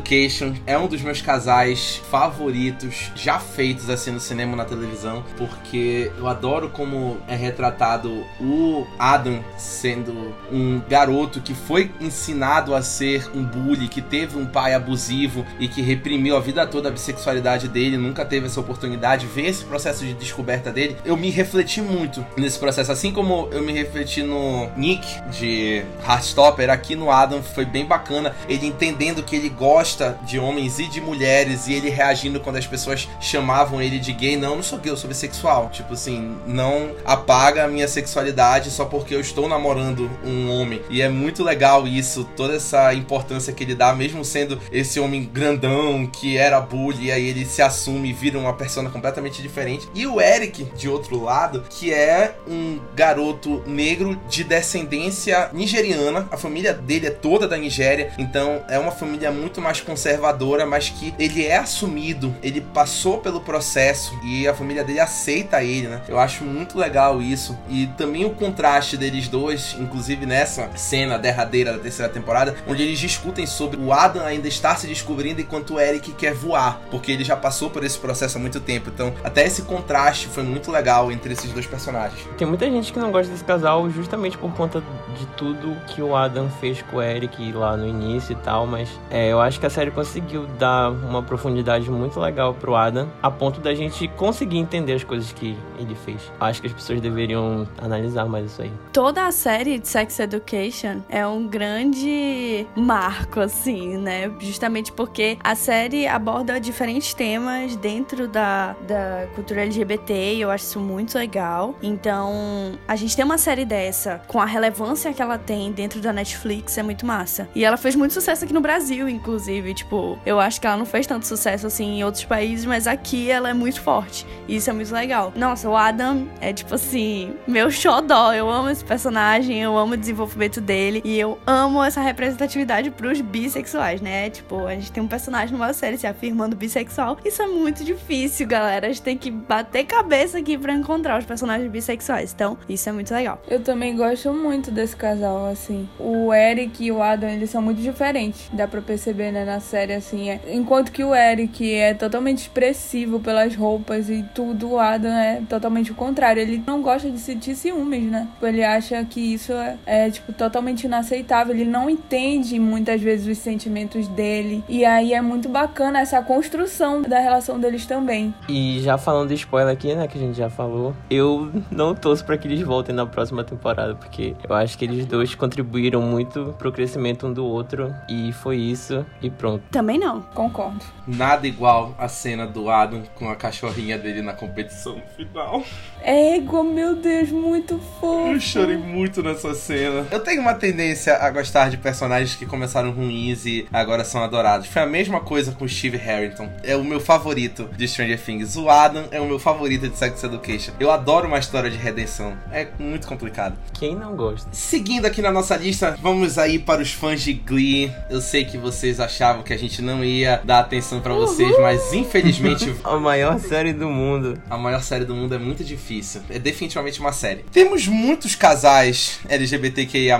[0.66, 6.26] é um dos meus casais favoritos já feitos assim no cinema na televisão, porque eu
[6.26, 13.42] adoro como é retratado o Adam sendo um garoto que foi ensinado a ser um
[13.42, 17.96] bully, que teve um pai abusivo e que reprimiu a vida toda a bissexualidade dele,
[17.96, 20.96] nunca teve essa oportunidade, ver esse processo de descoberta dele.
[21.04, 26.70] Eu me refleti muito nesse processo, assim como eu me refleti no Nick de Heartstopper,
[26.70, 29.87] aqui no Adam foi bem bacana, ele entendendo que ele gosta
[30.24, 34.36] de homens e de mulheres e ele reagindo quando as pessoas chamavam ele de gay,
[34.36, 35.70] não, não sou gay, eu sou bissexual.
[35.70, 40.82] Tipo assim, não apaga a minha sexualidade só porque eu estou namorando um homem.
[40.90, 45.24] E é muito legal isso, toda essa importância que ele dá, mesmo sendo esse homem
[45.24, 49.88] grandão que era bully, e aí ele se assume e vira uma persona completamente diferente.
[49.94, 56.28] E o Eric, de outro lado, que é um garoto negro de descendência nigeriana.
[56.30, 60.88] A família dele é toda da Nigéria, então é uma família muito mais conservadora, mas
[60.88, 66.02] que ele é assumido, ele passou pelo processo e a família dele aceita ele, né?
[66.08, 67.56] Eu acho muito legal isso.
[67.68, 72.98] E também o contraste deles dois, inclusive nessa cena derradeira da terceira temporada, onde eles
[72.98, 77.24] discutem sobre o Adam ainda estar se descobrindo enquanto o Eric quer voar, porque ele
[77.24, 78.90] já passou por esse processo há muito tempo.
[78.92, 82.26] Então, até esse contraste foi muito legal entre esses dois personagens.
[82.36, 84.82] Tem muita gente que não gosta desse casal justamente por conta
[85.16, 88.88] de tudo que o Adam fez com o Eric lá no início e tal, mas
[89.10, 93.30] é, eu acho que a série conseguiu dar uma profundidade muito legal pro Adam, a
[93.30, 96.32] ponto da gente conseguir entender as coisas que ele fez.
[96.40, 98.72] Acho que as pessoas deveriam analisar mais isso aí.
[98.92, 104.32] Toda a série de Sex Education é um grande marco, assim, né?
[104.40, 110.64] Justamente porque a série aborda diferentes temas dentro da, da cultura LGBT e eu acho
[110.64, 111.74] isso muito legal.
[111.82, 116.12] Então, a gente tem uma série dessa com a relevância que ela tem dentro da
[116.12, 117.48] Netflix é muito massa.
[117.54, 119.57] E ela fez muito sucesso aqui no Brasil, inclusive.
[119.74, 123.30] Tipo, eu acho que ela não fez tanto sucesso assim em outros países, mas aqui
[123.30, 124.26] ela é muito forte.
[124.46, 125.32] E isso é muito legal.
[125.36, 128.32] Nossa, o Adam é tipo assim, meu xodó.
[128.32, 133.20] Eu amo esse personagem, eu amo o desenvolvimento dele e eu amo essa representatividade pros
[133.20, 134.30] bissexuais, né?
[134.30, 137.18] Tipo, a gente tem um personagem numa série se afirmando bissexual.
[137.24, 138.86] Isso é muito difícil, galera.
[138.86, 142.32] A gente tem que bater cabeça aqui para encontrar os personagens bissexuais.
[142.32, 143.40] Então, isso é muito legal.
[143.48, 145.88] Eu também gosto muito desse casal, assim.
[145.98, 148.48] O Eric e o Adam, eles são muito diferentes.
[148.52, 150.30] Dá pra perceber, né, na série, assim.
[150.30, 150.40] É.
[150.48, 155.90] Enquanto que o Eric é totalmente expressivo pelas roupas e tudo, o Adam é totalmente
[155.90, 156.40] o contrário.
[156.40, 158.28] Ele não gosta de sentir ciúmes, né?
[158.42, 161.54] Ele acha que isso é, é tipo, totalmente inaceitável.
[161.54, 164.62] Ele não entende muitas vezes os sentimentos dele.
[164.68, 168.34] E aí é muito bacana essa construção da relação deles também.
[168.48, 172.24] E já falando de spoiler aqui, né, que a gente já falou, eu não torço
[172.24, 176.54] para que eles voltem na próxima temporada, porque eu acho que eles dois contribuíram muito
[176.58, 179.62] pro crescimento um do outro e foi isso e pronto.
[179.70, 180.20] Também não.
[180.20, 180.84] Concordo.
[181.06, 185.64] Nada igual a cena do Adam com a cachorrinha dele na competição no final.
[186.02, 188.32] Égua, meu Deus, muito fofo.
[188.32, 190.06] Eu chorei muito nessa cena.
[190.10, 194.66] Eu tenho uma tendência a gostar de personagens que começaram ruins e agora são adorados.
[194.66, 196.50] Foi a mesma coisa com o Steve Harrington.
[196.62, 198.56] É o meu favorito de Stranger Things.
[198.56, 200.72] O Adam é o meu favorito de Sex Education.
[200.78, 202.36] Eu adoro uma história de redenção.
[202.52, 203.56] É muito complicado.
[203.72, 204.48] Quem não gosta?
[204.52, 207.92] Seguindo aqui na nossa lista, vamos aí para os fãs de Glee.
[208.10, 211.56] Eu sei que vocês acharam achavam que a gente não ia dar atenção para vocês,
[211.58, 214.40] mas infelizmente A maior série do mundo.
[214.48, 216.22] a maior série do mundo é muito difícil.
[216.30, 217.44] É definitivamente uma série.
[217.52, 220.18] Temos muitos casais LGBTQIA+,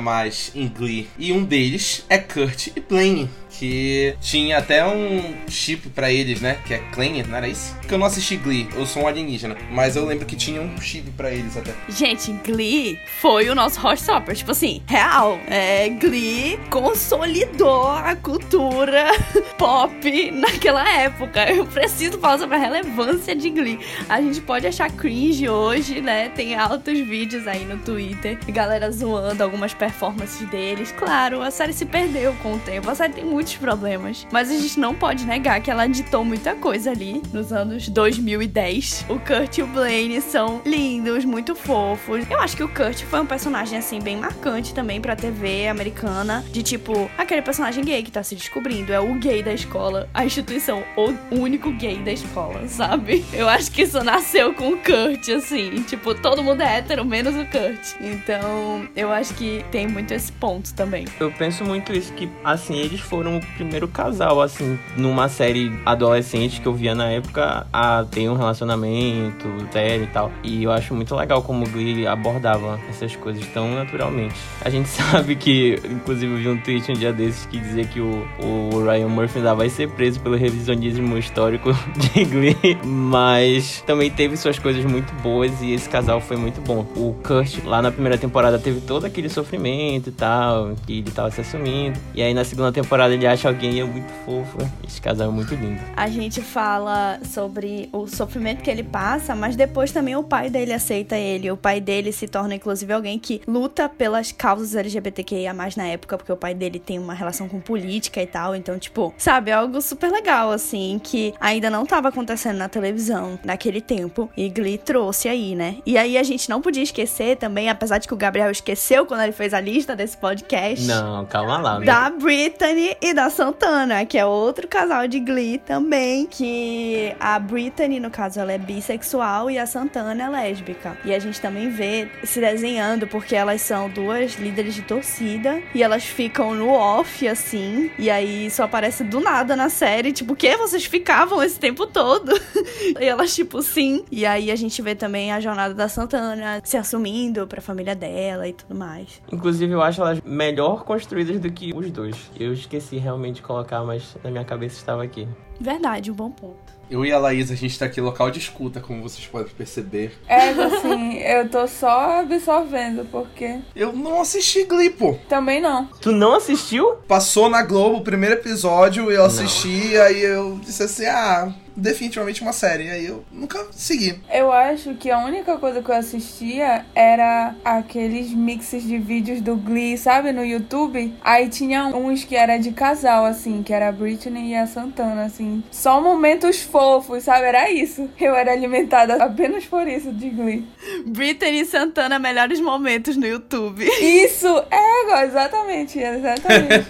[0.54, 3.30] em Glee, e um deles é Kurt e Blaine.
[3.58, 6.58] Que tinha até um chip pra eles, né?
[6.64, 7.74] Que é Klein, não era isso?
[7.80, 9.56] Porque eu não assisti Glee, eu sou um alienígena.
[9.70, 11.72] Mas eu lembro que tinha um chip pra eles até.
[11.88, 14.36] Gente, Glee foi o nosso Heartstopper.
[14.36, 15.40] Tipo assim, real.
[15.48, 19.06] É, Glee consolidou a cultura
[19.58, 21.50] pop naquela época.
[21.50, 23.80] Eu preciso falar sobre a relevância de Glee.
[24.08, 26.28] A gente pode achar cringe hoje, né?
[26.28, 28.38] Tem altos vídeos aí no Twitter.
[28.48, 30.92] Galera zoando algumas performances deles.
[30.92, 32.88] Claro, a série se perdeu com o tempo.
[32.88, 34.26] A série tem muitos problemas.
[34.30, 39.06] Mas a gente não pode negar que ela ditou muita coisa ali nos anos 2010.
[39.08, 42.24] O Kurt e o Blaine são lindos, muito fofos.
[42.30, 46.44] Eu acho que o Kurt foi um personagem, assim, bem marcante também pra TV americana.
[46.50, 48.92] De tipo, aquele personagem gay que tá se descobrindo.
[48.92, 50.08] É o gay da escola.
[50.12, 53.24] A instituição, o único gay da escola, sabe?
[53.32, 55.82] Eu acho que isso nasceu com o Kurt, assim.
[55.82, 57.96] Tipo, todo mundo é hétero, menos o Kurt.
[58.00, 61.06] Então, eu acho que tem muito esse ponto também.
[61.18, 66.66] Eu penso muito isso, que, assim, eles foram primeiro casal, assim, numa série adolescente que
[66.66, 70.30] eu via na época, a ter um relacionamento sério e tal.
[70.42, 74.34] E eu acho muito legal como o Glee abordava essas coisas tão naturalmente.
[74.64, 78.00] A gente sabe que, inclusive, eu vi um tweet um dia desses que dizia que
[78.00, 84.10] o, o Ryan Murphy ainda vai ser preso pelo revisionismo histórico de Glee, mas também
[84.10, 86.86] teve suas coisas muito boas e esse casal foi muito bom.
[86.96, 91.30] O Kurt, lá na primeira temporada, teve todo aquele sofrimento e tal, que ele tava
[91.30, 91.98] se assumindo.
[92.14, 94.58] E aí na segunda temporada ele acha alguém é muito fofo.
[94.86, 95.80] Esse casal é muito lindo.
[95.96, 100.72] A gente fala sobre o sofrimento que ele passa, mas depois também o pai dele
[100.72, 101.50] aceita ele.
[101.50, 106.32] O pai dele se torna, inclusive, alguém que luta pelas causas LGBTQIA na época, porque
[106.32, 108.54] o pai dele tem uma relação com política e tal.
[108.54, 113.38] Então, tipo, sabe, é algo super legal, assim, que ainda não tava acontecendo na televisão
[113.44, 114.30] naquele tempo.
[114.36, 115.76] E Glee trouxe aí, né?
[115.84, 119.22] E aí a gente não podia esquecer também, apesar de que o Gabriel esqueceu quando
[119.22, 120.86] ele fez a lista desse podcast.
[120.86, 121.78] Não, calma lá.
[121.80, 126.24] Da Brittany e da Santana, que é outro casal de Glee também.
[126.24, 130.96] Que a Brittany, no caso, ela é bissexual e a Santana é lésbica.
[131.04, 135.82] E a gente também vê se desenhando, porque elas são duas líderes de torcida e
[135.82, 137.90] elas ficam no off, assim.
[137.98, 140.56] E aí só aparece do nada na série, tipo, o que?
[140.56, 142.30] Vocês ficavam esse tempo todo?
[143.00, 144.04] e elas, tipo, sim.
[144.12, 148.46] E aí a gente vê também a jornada da Santana se assumindo pra família dela
[148.46, 149.20] e tudo mais.
[149.32, 152.30] Inclusive, eu acho elas melhor construídas do que os dois.
[152.38, 155.26] Eu esqueci realmente colocar, mas na minha cabeça estava aqui.
[155.60, 156.78] Verdade, um bom ponto.
[156.90, 160.18] Eu e a Laís, a gente tá aqui local de escuta, como vocês podem perceber.
[160.26, 165.18] É, assim, eu tô só absorvendo, porque Eu não assisti Glee, pô.
[165.28, 165.86] também não.
[166.00, 166.94] Tu não assistiu?
[167.06, 172.52] Passou na Globo o primeiro episódio, eu assisti, aí eu disse assim, ah, definitivamente uma
[172.52, 172.90] série.
[172.90, 174.20] Aí eu nunca segui.
[174.32, 179.56] Eu acho que a única coisa que eu assistia era aqueles mixes de vídeos do
[179.56, 181.14] Glee, sabe, no YouTube.
[181.22, 185.24] Aí tinha uns que era de casal, assim, que era a Britney e a Santana,
[185.24, 185.62] assim.
[185.70, 187.46] Só momentos fofos, sabe?
[187.46, 188.08] Era isso.
[188.18, 190.66] Eu era alimentada apenas por isso de Glee.
[191.06, 193.84] Britney e Santana, melhores momentos no YouTube.
[194.00, 194.48] Isso!
[194.70, 196.88] É, exatamente, exatamente.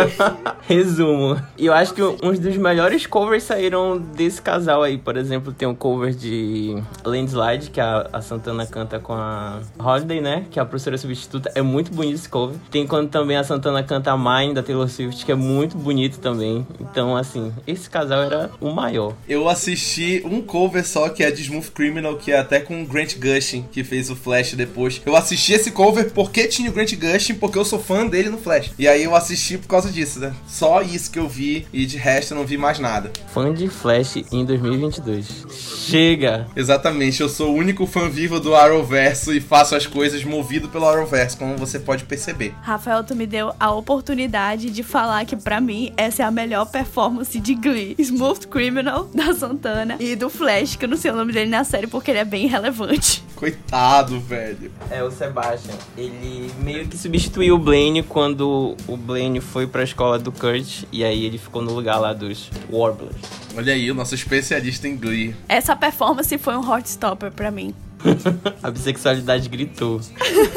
[0.66, 1.40] Resumo.
[1.56, 4.98] E eu acho que uns dos melhores covers saíram desse casal aí.
[4.98, 10.20] Por exemplo, tem um cover de Landslide, que a, a Santana canta com a Holiday,
[10.20, 10.46] né?
[10.50, 11.50] Que é a professora substituta.
[11.54, 12.56] É muito bonito esse cover.
[12.70, 16.18] Tem quando também a Santana canta a Mine, da Taylor Swift, que é muito bonito
[16.18, 16.66] também.
[16.78, 19.14] Então, assim, esse casal era o maior.
[19.28, 22.86] Eu assisti um cover só, que é de Smooth Criminal, que é até com o
[22.86, 25.00] Grant Gustin, que fez o Flash depois.
[25.04, 28.38] Eu assisti esse cover porque tinha o Grant Gustin, porque eu sou fã dele no
[28.38, 28.72] Flash.
[28.78, 30.34] E aí eu assisti por causa disso, né?
[30.46, 33.10] Só isso que eu vi, e de resto eu não vi mais nada.
[33.32, 33.89] Fã de Flash
[34.32, 35.46] em 2022.
[35.50, 36.46] Chega!
[36.54, 40.86] Exatamente, eu sou o único fã vivo do Arrowverso e faço as coisas movido pelo
[40.86, 42.54] Arrowverso, como você pode perceber.
[42.62, 46.66] Rafael, tu me deu a oportunidade de falar que pra mim essa é a melhor
[46.66, 47.94] performance de Glee.
[47.98, 51.64] Smooth Criminal da Santana e do Flash, que eu não sei o nome dele na
[51.64, 53.22] série porque ele é bem relevante.
[53.40, 54.70] Coitado, velho.
[54.90, 55.72] É, o Sebastian.
[55.96, 60.84] Ele meio que substituiu o Blaine quando o Blaine foi pra escola do Kurt.
[60.92, 63.16] E aí ele ficou no lugar lá dos Warblers.
[63.56, 65.34] Olha aí, o nosso especialista em Glee.
[65.48, 67.74] Essa performance foi um hot stopper pra mim.
[68.62, 70.00] a bissexualidade gritou.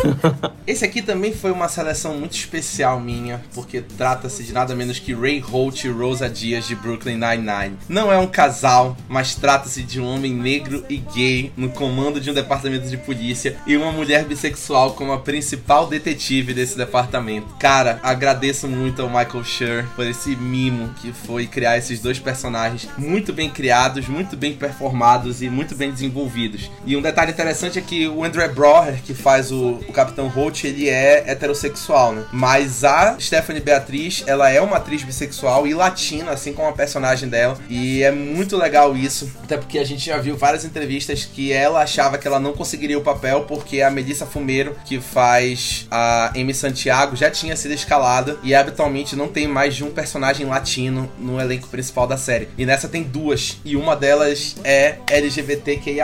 [0.65, 5.13] Esse aqui também foi uma seleção muito especial minha, porque trata-se de nada menos que
[5.13, 7.77] Ray Holt e Rosa Dias de Brooklyn Nine-Nine.
[7.89, 12.31] Não é um casal, mas trata-se de um homem negro e gay no comando de
[12.31, 17.47] um departamento de polícia e uma mulher bissexual como a principal detetive desse departamento.
[17.59, 22.87] Cara, agradeço muito ao Michael Schur por esse mimo que foi criar esses dois personagens
[22.97, 26.71] muito bem criados, muito bem performados e muito bem desenvolvidos.
[26.85, 30.63] E um detalhe interessante é que o André Broher, que faz o, o Capitão Holt,
[30.63, 32.25] ele é heterossexual, né?
[32.31, 37.27] Mas a Stephanie Beatriz, ela é uma atriz bissexual e latina, assim como a personagem
[37.27, 37.57] dela.
[37.69, 41.81] E é muito legal isso, até porque a gente já viu várias entrevistas que ela
[41.81, 46.53] achava que ela não conseguiria o papel porque a Melissa Fumeiro, que faz a Amy
[46.53, 51.39] Santiago, já tinha sido escalada e habitualmente não tem mais de um personagem latino no
[51.39, 52.49] elenco principal da série.
[52.57, 56.03] E nessa tem duas, e uma delas é LGBTQIA+.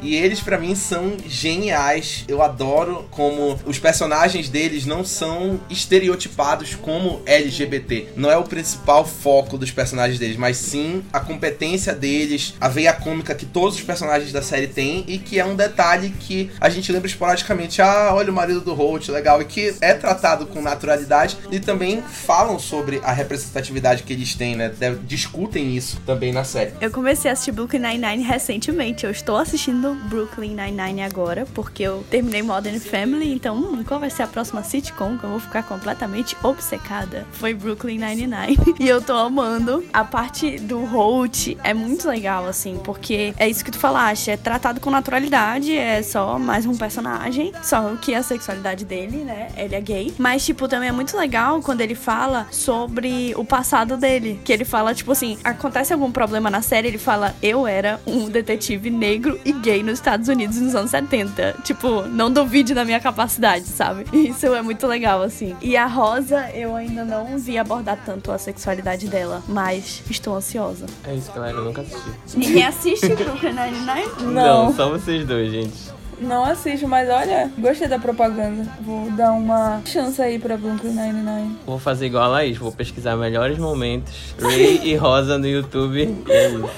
[0.00, 2.24] E eles para mim são geniais.
[2.28, 8.08] Eu adoro como os personagens deles não são estereotipados como LGBT.
[8.16, 12.92] Não é o principal foco dos personagens deles, mas sim a competência deles, a veia
[12.92, 16.68] cômica que todos os personagens da série têm e que é um detalhe que a
[16.68, 17.82] gente lembra esporadicamente.
[17.82, 22.02] Ah, olha o marido do Holt, legal, e que é tratado com naturalidade e também
[22.02, 24.72] falam sobre a representatividade que eles têm, né?
[25.04, 26.72] Discutem isso também na série.
[26.80, 29.04] Eu comecei a assistir Brooklyn Nine-Nine recentemente.
[29.04, 34.10] Eu estou assistindo Brooklyn Nine-Nine agora, porque eu terminei Modern Family, então hum, qual vai
[34.10, 37.26] ser a próxima sitcom que eu vou ficar completamente obcecada?
[37.32, 38.58] Foi Brooklyn Nine-Nine.
[38.78, 39.84] e eu tô amando.
[39.92, 44.36] A parte do Holt é muito legal, assim, porque é isso que tu falaste, é
[44.36, 49.50] tratado com naturalidade, é só mais um personagem, só que a sexualidade dele, né?
[49.56, 50.14] Ele é gay.
[50.18, 54.40] Mas, tipo, também é muito legal quando ele fala sobre o passado dele.
[54.44, 58.28] Que ele fala, tipo assim, acontece algum problema na série, ele fala, eu era um
[58.28, 61.56] detetive negro e gay nos Estados Unidos nos anos 70.
[61.62, 64.04] Tipo, não duvide da minha capacidade, sabe?
[64.12, 65.56] Isso é muito legal, assim.
[65.60, 70.86] E a Rosa, eu ainda não vi abordar tanto a sexualidade dela, mas estou ansiosa.
[71.04, 72.10] É isso, galera, eu nunca assisti.
[72.36, 74.32] Ninguém assiste Brooklyn Nine-Nine?
[74.32, 74.66] Não.
[74.66, 75.99] não, só vocês dois, gente.
[76.20, 78.66] Não assisto, mas olha, gostei da propaganda.
[78.80, 81.56] Vou dar uma chance aí pra Brooklyn Nine-Nine.
[81.66, 84.12] Vou fazer igual a Laís, vou pesquisar melhores momentos.
[84.38, 86.14] Ray e Rosa no YouTube.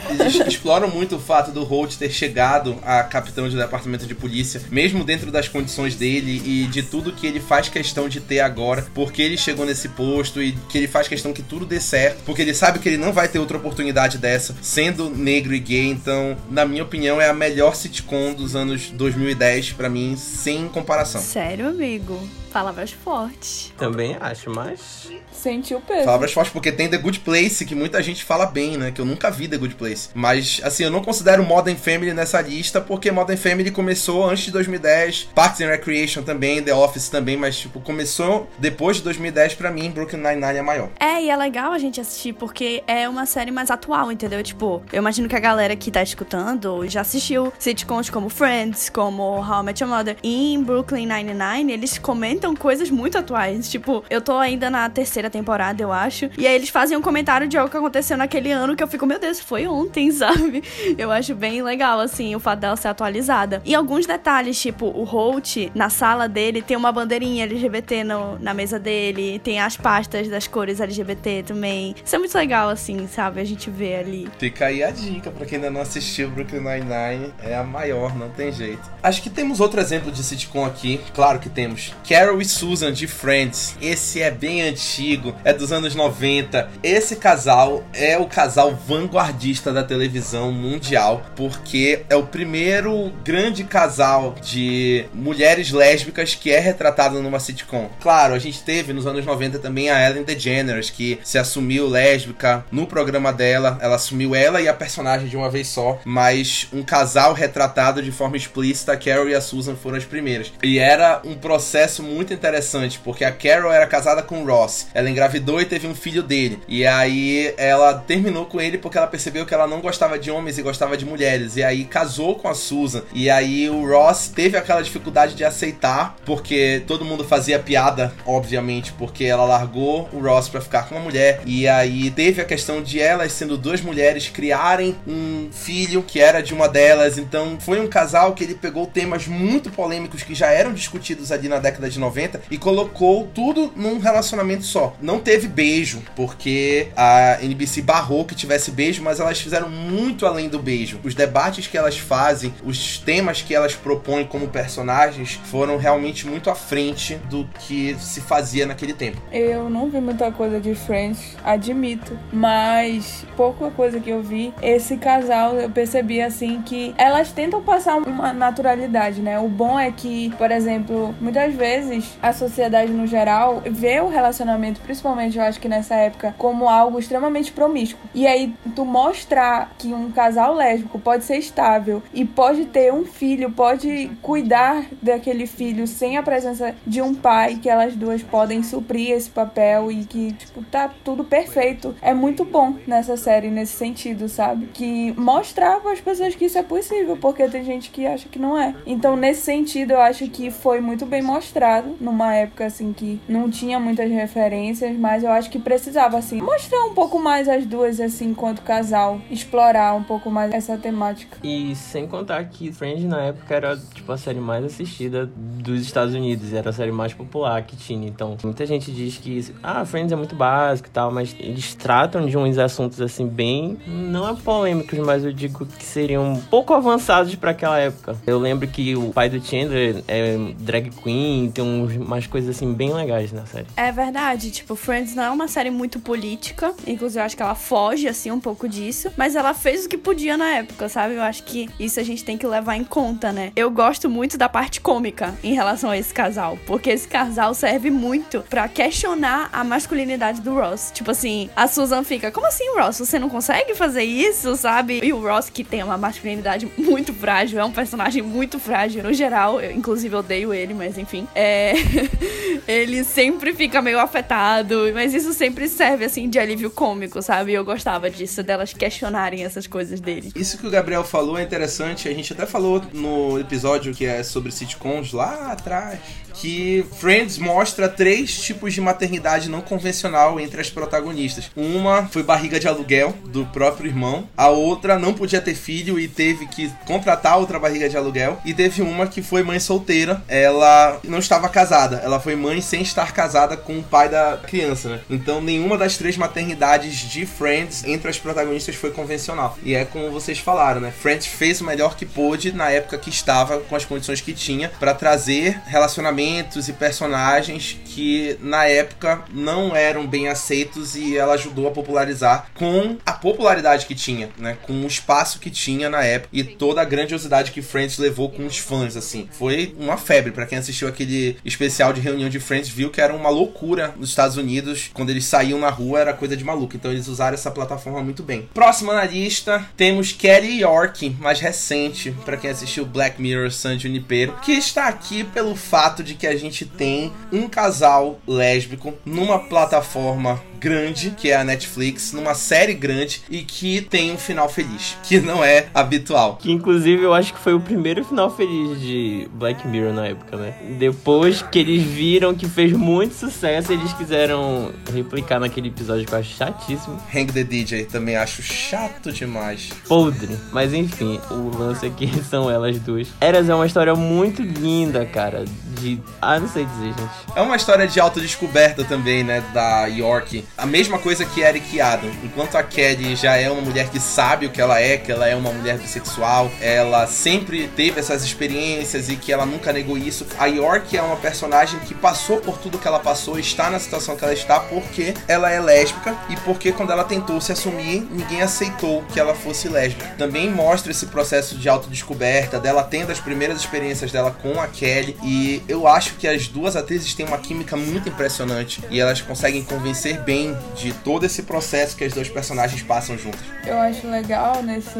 [0.09, 4.63] Eles exploram muito o fato do Holt ter chegado a capitão de departamento de polícia,
[4.71, 8.87] mesmo dentro das condições dele e de tudo que ele faz questão de ter agora,
[8.95, 12.43] porque ele chegou nesse posto e que ele faz questão que tudo dê certo, porque
[12.43, 15.89] ele sabe que ele não vai ter outra oportunidade dessa, sendo negro e gay.
[15.89, 20.69] Então, na minha opinião, é a melhor sitcom dos anos 2000 2010 para mim sem
[20.69, 21.21] comparação.
[21.21, 22.19] Sério, amigo?
[22.53, 23.73] Palavras fortes.
[23.77, 25.11] Também acho, mas.
[25.33, 26.05] Sentiu o peso.
[26.05, 28.91] Palavras fortes, porque tem The Good Place, que muita gente fala bem, né?
[28.91, 30.11] Que eu nunca vi The Good Place.
[30.15, 34.51] Mas, assim, eu não considero Modern Family nessa lista, porque Modern Family começou antes de
[34.53, 35.31] 2010.
[35.35, 39.91] Parks and Recreation também, The Office também, mas, tipo, começou depois de 2010, para mim,
[39.91, 40.91] Brooklyn Nine-Nine é maior.
[41.01, 44.43] É, e é legal a gente assistir, porque é uma série mais atual, entendeu?
[44.43, 49.23] Tipo, eu imagino que a galera que tá escutando já assistiu sitcoms como Friends, como
[49.41, 50.17] How I Met Your Mother.
[50.23, 53.71] E em Brooklyn Nine-Nine, eles comentam comentam coisas muito atuais.
[53.71, 56.29] Tipo, eu tô ainda na terceira temporada, eu acho.
[56.37, 59.07] E aí eles fazem um comentário de algo que aconteceu naquele ano que eu fico,
[59.07, 60.63] meu Deus, foi ontem, sabe?
[60.99, 63.63] Eu acho bem legal, assim, o fato dela ser atualizada.
[63.65, 68.53] E alguns detalhes, tipo, o Holt, na sala dele, tem uma bandeirinha LGBT no, na
[68.53, 71.95] mesa dele, tem as pastas das cores LGBT também.
[72.05, 73.41] Isso é muito legal, assim, sabe?
[73.41, 74.29] A gente vê ali.
[74.39, 77.33] Fica aí a dica pra quem ainda não assistiu Brooklyn Nine-Nine.
[77.43, 78.91] É a maior, não tem jeito.
[79.03, 81.01] Acho que temos outro exemplo de sitcom aqui.
[81.15, 81.95] Claro que temos.
[82.09, 83.77] Carol Carol e Susan de Friends.
[83.81, 86.71] Esse é bem antigo, é dos anos 90.
[86.83, 94.35] Esse casal é o casal vanguardista da televisão mundial, porque é o primeiro grande casal
[94.41, 97.91] de mulheres lésbicas que é retratado numa sitcom.
[98.01, 102.65] Claro, a gente teve nos anos 90 também a Ellen DeGeneres, que se assumiu lésbica
[102.73, 103.77] no programa dela.
[103.83, 108.11] Ela assumiu ela e a personagem de uma vez só, mas um casal retratado de
[108.11, 110.51] forma explícita, a Carol e a Susan foram as primeiras.
[110.63, 114.87] E era um processo muito muito interessante, porque a Carol era casada com o Ross.
[114.95, 116.61] Ela engravidou e teve um filho dele.
[116.69, 120.57] E aí ela terminou com ele porque ela percebeu que ela não gostava de homens
[120.57, 121.57] e gostava de mulheres.
[121.57, 123.03] E aí casou com a Susan.
[123.13, 128.93] E aí o Ross teve aquela dificuldade de aceitar, porque todo mundo fazia piada, obviamente,
[128.93, 131.41] porque ela largou o Ross para ficar com uma mulher.
[131.45, 136.41] E aí teve a questão de elas, sendo duas mulheres, criarem um filho que era
[136.41, 137.19] de uma delas.
[137.19, 141.49] Então foi um casal que ele pegou temas muito polêmicos que já eram discutidos ali
[141.49, 144.95] na década de 90 90 e colocou tudo num relacionamento só.
[145.01, 150.49] Não teve beijo, porque a NBC barrou que tivesse beijo, mas elas fizeram muito além
[150.49, 151.01] do beijo.
[151.03, 156.51] Os debates que elas fazem, os temas que elas propõem como personagens foram realmente muito
[156.51, 159.19] à frente do que se fazia naquele tempo.
[159.33, 164.97] Eu não vi muita coisa de Friends, admito, mas pouca coisa que eu vi, esse
[164.97, 169.39] casal eu percebi assim que elas tentam passar uma naturalidade, né?
[169.39, 174.81] O bom é que, por exemplo, muitas vezes a sociedade no geral vê o relacionamento,
[174.81, 178.01] principalmente eu acho que nessa época, como algo extremamente promíscuo.
[178.15, 183.05] E aí tu mostrar que um casal lésbico pode ser estável e pode ter um
[183.05, 188.63] filho, pode cuidar daquele filho sem a presença de um pai, que elas duas podem
[188.63, 191.95] suprir esse papel e que, tipo, tá tudo perfeito.
[192.01, 194.67] É muito bom nessa série nesse sentido, sabe?
[194.73, 198.39] Que mostrar para as pessoas que isso é possível, porque tem gente que acha que
[198.39, 198.75] não é.
[198.87, 203.51] Então, nesse sentido, eu acho que foi muito bem mostrado numa época assim que não
[203.51, 208.01] tinha muitas referências, mas eu acho que precisava assim mostrar um pouco mais as duas
[208.01, 211.39] assim enquanto casal, explorar um pouco mais essa temática.
[211.43, 216.15] E sem contar que Friends na época era tipo a série mais assistida dos Estados
[216.15, 218.09] Unidos, era a série mais popular que tinha.
[218.09, 222.27] Então, muita gente diz que ah, Friends é muito básico e tal, mas eles tratam
[222.27, 226.75] de uns assuntos assim bem não é polêmicos, mas eu digo que seriam um pouco
[226.75, 228.17] avançados para aquela época.
[228.27, 232.73] Eu lembro que o pai do Chandler é drag queen, tem uns, umas coisas assim
[232.73, 233.67] bem legais na série.
[233.77, 237.55] É verdade, tipo, Friends não é uma série muito política, inclusive eu acho que ela
[237.55, 241.15] foge assim um pouco disso, mas ela fez o que podia na época, sabe?
[241.15, 243.53] Eu acho que isso a gente tem que levar em conta, né?
[243.57, 247.91] Eu gosto muito da parte cômica em relação a esse casal, porque esse casal serve
[247.91, 250.91] muito para questionar a masculinidade do Ross.
[250.93, 252.99] Tipo assim, a Susan fica, como assim, Ross?
[252.99, 255.01] Você não consegue fazer isso, sabe?
[255.03, 259.13] E o Ross, que tem uma masculinidade muito frágil, é um personagem muito frágil no
[259.13, 261.27] geral, eu inclusive odeio ele, mas enfim.
[261.35, 261.62] É.
[262.67, 267.53] ele sempre fica meio afetado, mas isso sempre serve assim de alívio cômico, sabe?
[267.53, 270.33] Eu gostava disso, delas questionarem essas coisas dele.
[270.35, 274.23] Isso que o Gabriel falou é interessante, a gente até falou no episódio que é
[274.23, 275.99] sobre sitcoms lá atrás
[276.43, 281.49] que Friends mostra três tipos de maternidade não convencional entre as protagonistas.
[281.55, 286.09] Uma foi barriga de aluguel do próprio irmão, a outra não podia ter filho e
[286.09, 290.99] teve que contratar outra barriga de aluguel, e teve uma que foi mãe solteira, ela
[291.05, 295.01] não estava casada, ela foi mãe sem estar casada com o pai da criança, né?
[295.09, 299.57] Então nenhuma das três maternidades de Friends entre as protagonistas foi convencional.
[299.63, 300.91] E é como vocês falaram, né?
[300.91, 304.73] Friends fez o melhor que pôde na época que estava com as condições que tinha
[304.81, 306.32] para trazer relacionamento
[306.69, 312.97] e personagens que na época não eram bem aceitos e ela ajudou a popularizar com
[313.05, 314.57] a popularidade que tinha, né?
[314.63, 318.47] Com o espaço que tinha na época e toda a grandiosidade que Friends levou com
[318.47, 319.29] os fãs, assim.
[319.33, 323.15] Foi uma febre para quem assistiu aquele especial de reunião de Friends viu que era
[323.15, 324.91] uma loucura nos Estados Unidos.
[324.93, 326.77] Quando eles saíam na rua era coisa de maluco.
[326.77, 328.49] Então eles usaram essa plataforma muito bem.
[328.55, 334.37] Próxima na lista temos Kelly York, mais recente, para quem assistiu Black Mirror San Junipero,
[334.43, 339.39] que está aqui pelo fato de de que a gente tem um casal lésbico numa
[339.39, 344.97] plataforma grande, que é a Netflix, numa série grande e que tem um final feliz,
[345.03, 346.37] que não é habitual.
[346.37, 350.37] Que inclusive eu acho que foi o primeiro final feliz de Black Mirror na época,
[350.37, 350.55] né?
[350.79, 356.19] Depois que eles viram que fez muito sucesso, eles quiseram replicar naquele episódio que eu
[356.19, 356.97] acho chatíssimo.
[357.13, 359.71] Hang the DJ também acho chato demais.
[359.89, 360.37] Podre.
[360.53, 363.09] Mas enfim, o lance aqui são elas duas.
[363.21, 365.45] Eras é uma história muito linda, cara.
[365.81, 366.01] De.
[366.21, 367.11] Ah, não sei dizer, gente.
[367.35, 369.43] É uma história de autodescoberta também, né?
[369.53, 372.11] Da York a mesma coisa que Eric Adam.
[372.23, 375.27] Enquanto a Kelly já é uma mulher que sabe o que ela é, que ela
[375.27, 380.27] é uma mulher bissexual, ela sempre teve essas experiências e que ela nunca negou isso.
[380.39, 384.17] A York é uma personagem que passou por tudo que ela passou, está na situação
[384.17, 388.43] que ela está porque ela é lésbica e porque quando ela tentou se assumir, ninguém
[388.43, 390.15] aceitou que ela fosse lésbica.
[390.17, 395.17] Também mostra esse processo de autodescoberta dela tendo as primeiras experiências dela com a Kelly
[395.23, 399.63] e eu acho que as duas atrizes têm uma química muito impressionante e elas conseguem
[399.63, 403.41] convencer bem de todo esse processo que as duas personagens passam juntas.
[403.67, 404.99] Eu acho legal nesse,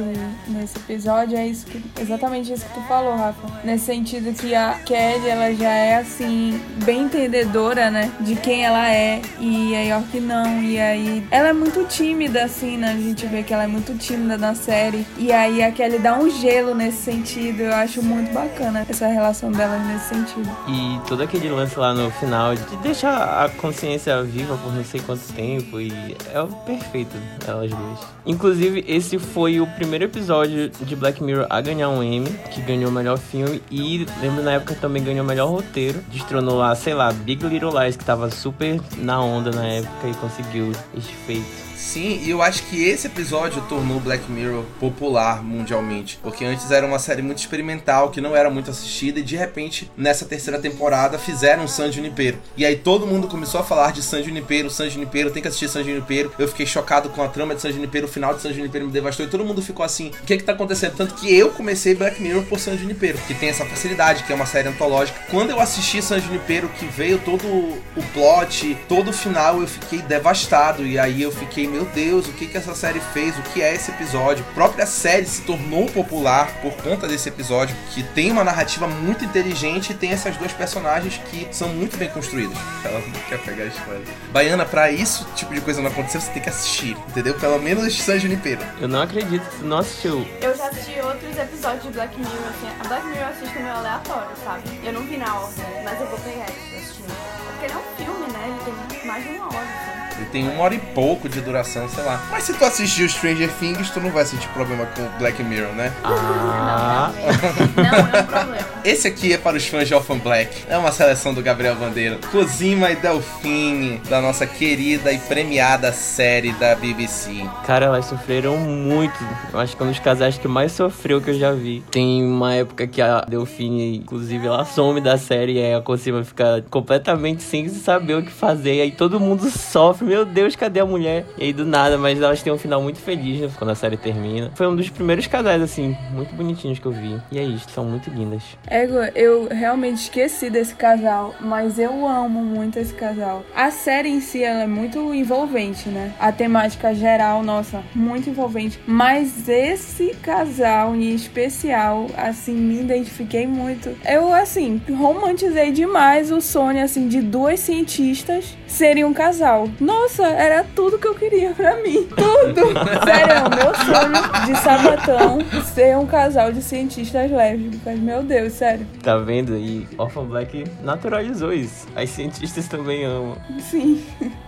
[0.49, 3.61] nesse episódio é isso que, exatamente isso que tu falou, Rafa.
[3.65, 8.11] Nesse sentido que a Kelly, ela já é assim, bem entendedora, né?
[8.21, 9.21] De quem ela é.
[9.41, 10.63] E a York não.
[10.63, 12.93] E aí ela é muito tímida, assim, né?
[12.93, 15.07] A gente vê que ela é muito tímida na série.
[15.19, 17.61] E aí a Kelly dá um gelo nesse sentido.
[17.61, 20.51] Eu acho muito bacana essa relação dela nesse sentido.
[20.69, 25.01] E todo aquele lance lá no final de deixar a consciência viva por não sei
[25.01, 25.81] quanto tempo.
[25.81, 27.17] E é o perfeito,
[27.47, 28.01] elas duas.
[28.25, 32.91] Inclusive, esse foi o primeiro episódio de Black Mirror a ganhar um Emmy, que ganhou
[32.91, 33.63] o melhor filme.
[33.71, 36.01] E lembro na época também ganhou o melhor roteiro.
[36.09, 40.15] Destronou lá, sei lá, Big Little Lies, que tava super na onda na época e
[40.15, 41.72] conseguiu este feito.
[41.83, 46.19] Sim, e eu acho que esse episódio tornou Black Mirror popular mundialmente.
[46.23, 49.91] Porque antes era uma série muito experimental, que não era muito assistida, e de repente,
[49.97, 52.39] nessa terceira temporada, fizeram San Junipero.
[52.57, 55.69] E aí todo mundo começou a falar de San Junipero, San Junipero, tem que assistir
[55.69, 56.33] San Junipero.
[56.39, 58.93] Eu fiquei chocado com a trama de San Junipero, o final de San Junipero me
[58.93, 60.95] devastou, e todo mundo ficou assim, o que é que tá acontecendo?
[60.97, 64.37] Tanto que eu comecei Black Mirror por San Junipero, que tem essa facilidade, que é
[64.37, 65.21] uma série antológica.
[65.29, 70.01] Quando eu assisti San Junipero, que veio todo o plot, todo o final, eu fiquei
[70.01, 73.37] devastado, e aí eu fiquei meu Deus, o que que essa série fez?
[73.39, 74.45] O que é esse episódio?
[74.51, 79.25] A própria série se tornou popular por conta desse episódio, que tem uma narrativa muito
[79.25, 82.59] inteligente e tem essas duas personagens que são muito bem construídas.
[82.85, 84.03] Ela não quer pegar a história.
[84.31, 87.35] Baiana, pra isso tipo de coisa não acontecer, você tem que assistir, entendeu?
[87.39, 88.61] Pelo menos San Junipero.
[88.79, 90.29] Eu não acredito que você não assistiu.
[90.43, 92.69] Eu já assisti outros episódios de Black Mirror, assim.
[92.85, 94.63] A Black Mirror eu assisto meio aleatório, sabe?
[94.85, 97.03] Eu não vi na ordem, mas eu vou pegar isso pra assistir.
[97.47, 98.59] Porque ele é um filme, né?
[98.67, 100.02] Ele tem mais de uma hora, assim.
[100.23, 102.21] Ele tem uma hora e pouco de duração, sei lá.
[102.31, 105.93] Mas se tu assistiu Stranger Things, tu não vai sentir problema com Black Mirror, né?
[106.05, 108.59] Ah, Não, não é um problema.
[108.85, 110.65] Esse aqui é para os fãs de Orphan Black.
[110.69, 112.19] É uma seleção do Gabriel Bandeira.
[112.31, 117.45] Cosima e Delfine, da nossa querida e premiada série da BBC.
[117.67, 119.15] cara, elas sofreram muito.
[119.53, 121.83] Eu acho que é um dos casais que mais sofreu que eu já vi.
[121.91, 126.23] Tem uma época que a Delfine, inclusive, ela some da série e aí a Cosima
[126.25, 128.75] fica completamente sem saber o que fazer.
[128.77, 130.12] E aí todo mundo sofre.
[130.13, 131.25] Meu Deus, cadê a mulher?
[131.39, 133.97] E aí do nada, mas elas têm um final muito feliz né, quando a série
[133.97, 134.51] termina.
[134.55, 137.19] Foi um dos primeiros casais, assim, muito bonitinhos que eu vi.
[137.31, 138.43] E é isso, são muito lindas.
[138.67, 143.43] Égua, eu realmente esqueci desse casal, mas eu amo muito esse casal.
[143.57, 146.13] A série em si ela é muito envolvente, né?
[146.21, 148.79] A temática geral, nossa, muito envolvente.
[148.87, 153.97] Mas esse casal em especial, assim, me identifiquei muito.
[154.05, 159.69] Eu, assim, romantizei demais o sonho, assim, de duas cientistas serem um casal.
[159.79, 162.09] Nossa, era tudo que eu queria pra mim.
[162.09, 162.73] Tudo!
[163.05, 165.39] Sério, é o meu sonho de sabatão
[165.75, 167.99] ser um casal de cientistas lésbicas.
[167.99, 168.87] Meu Deus, sério.
[169.03, 169.57] Tá vendo?
[169.57, 171.87] E Orphan Black naturalizou isso.
[171.95, 173.37] As cientistas também amam.
[173.61, 174.03] Sim.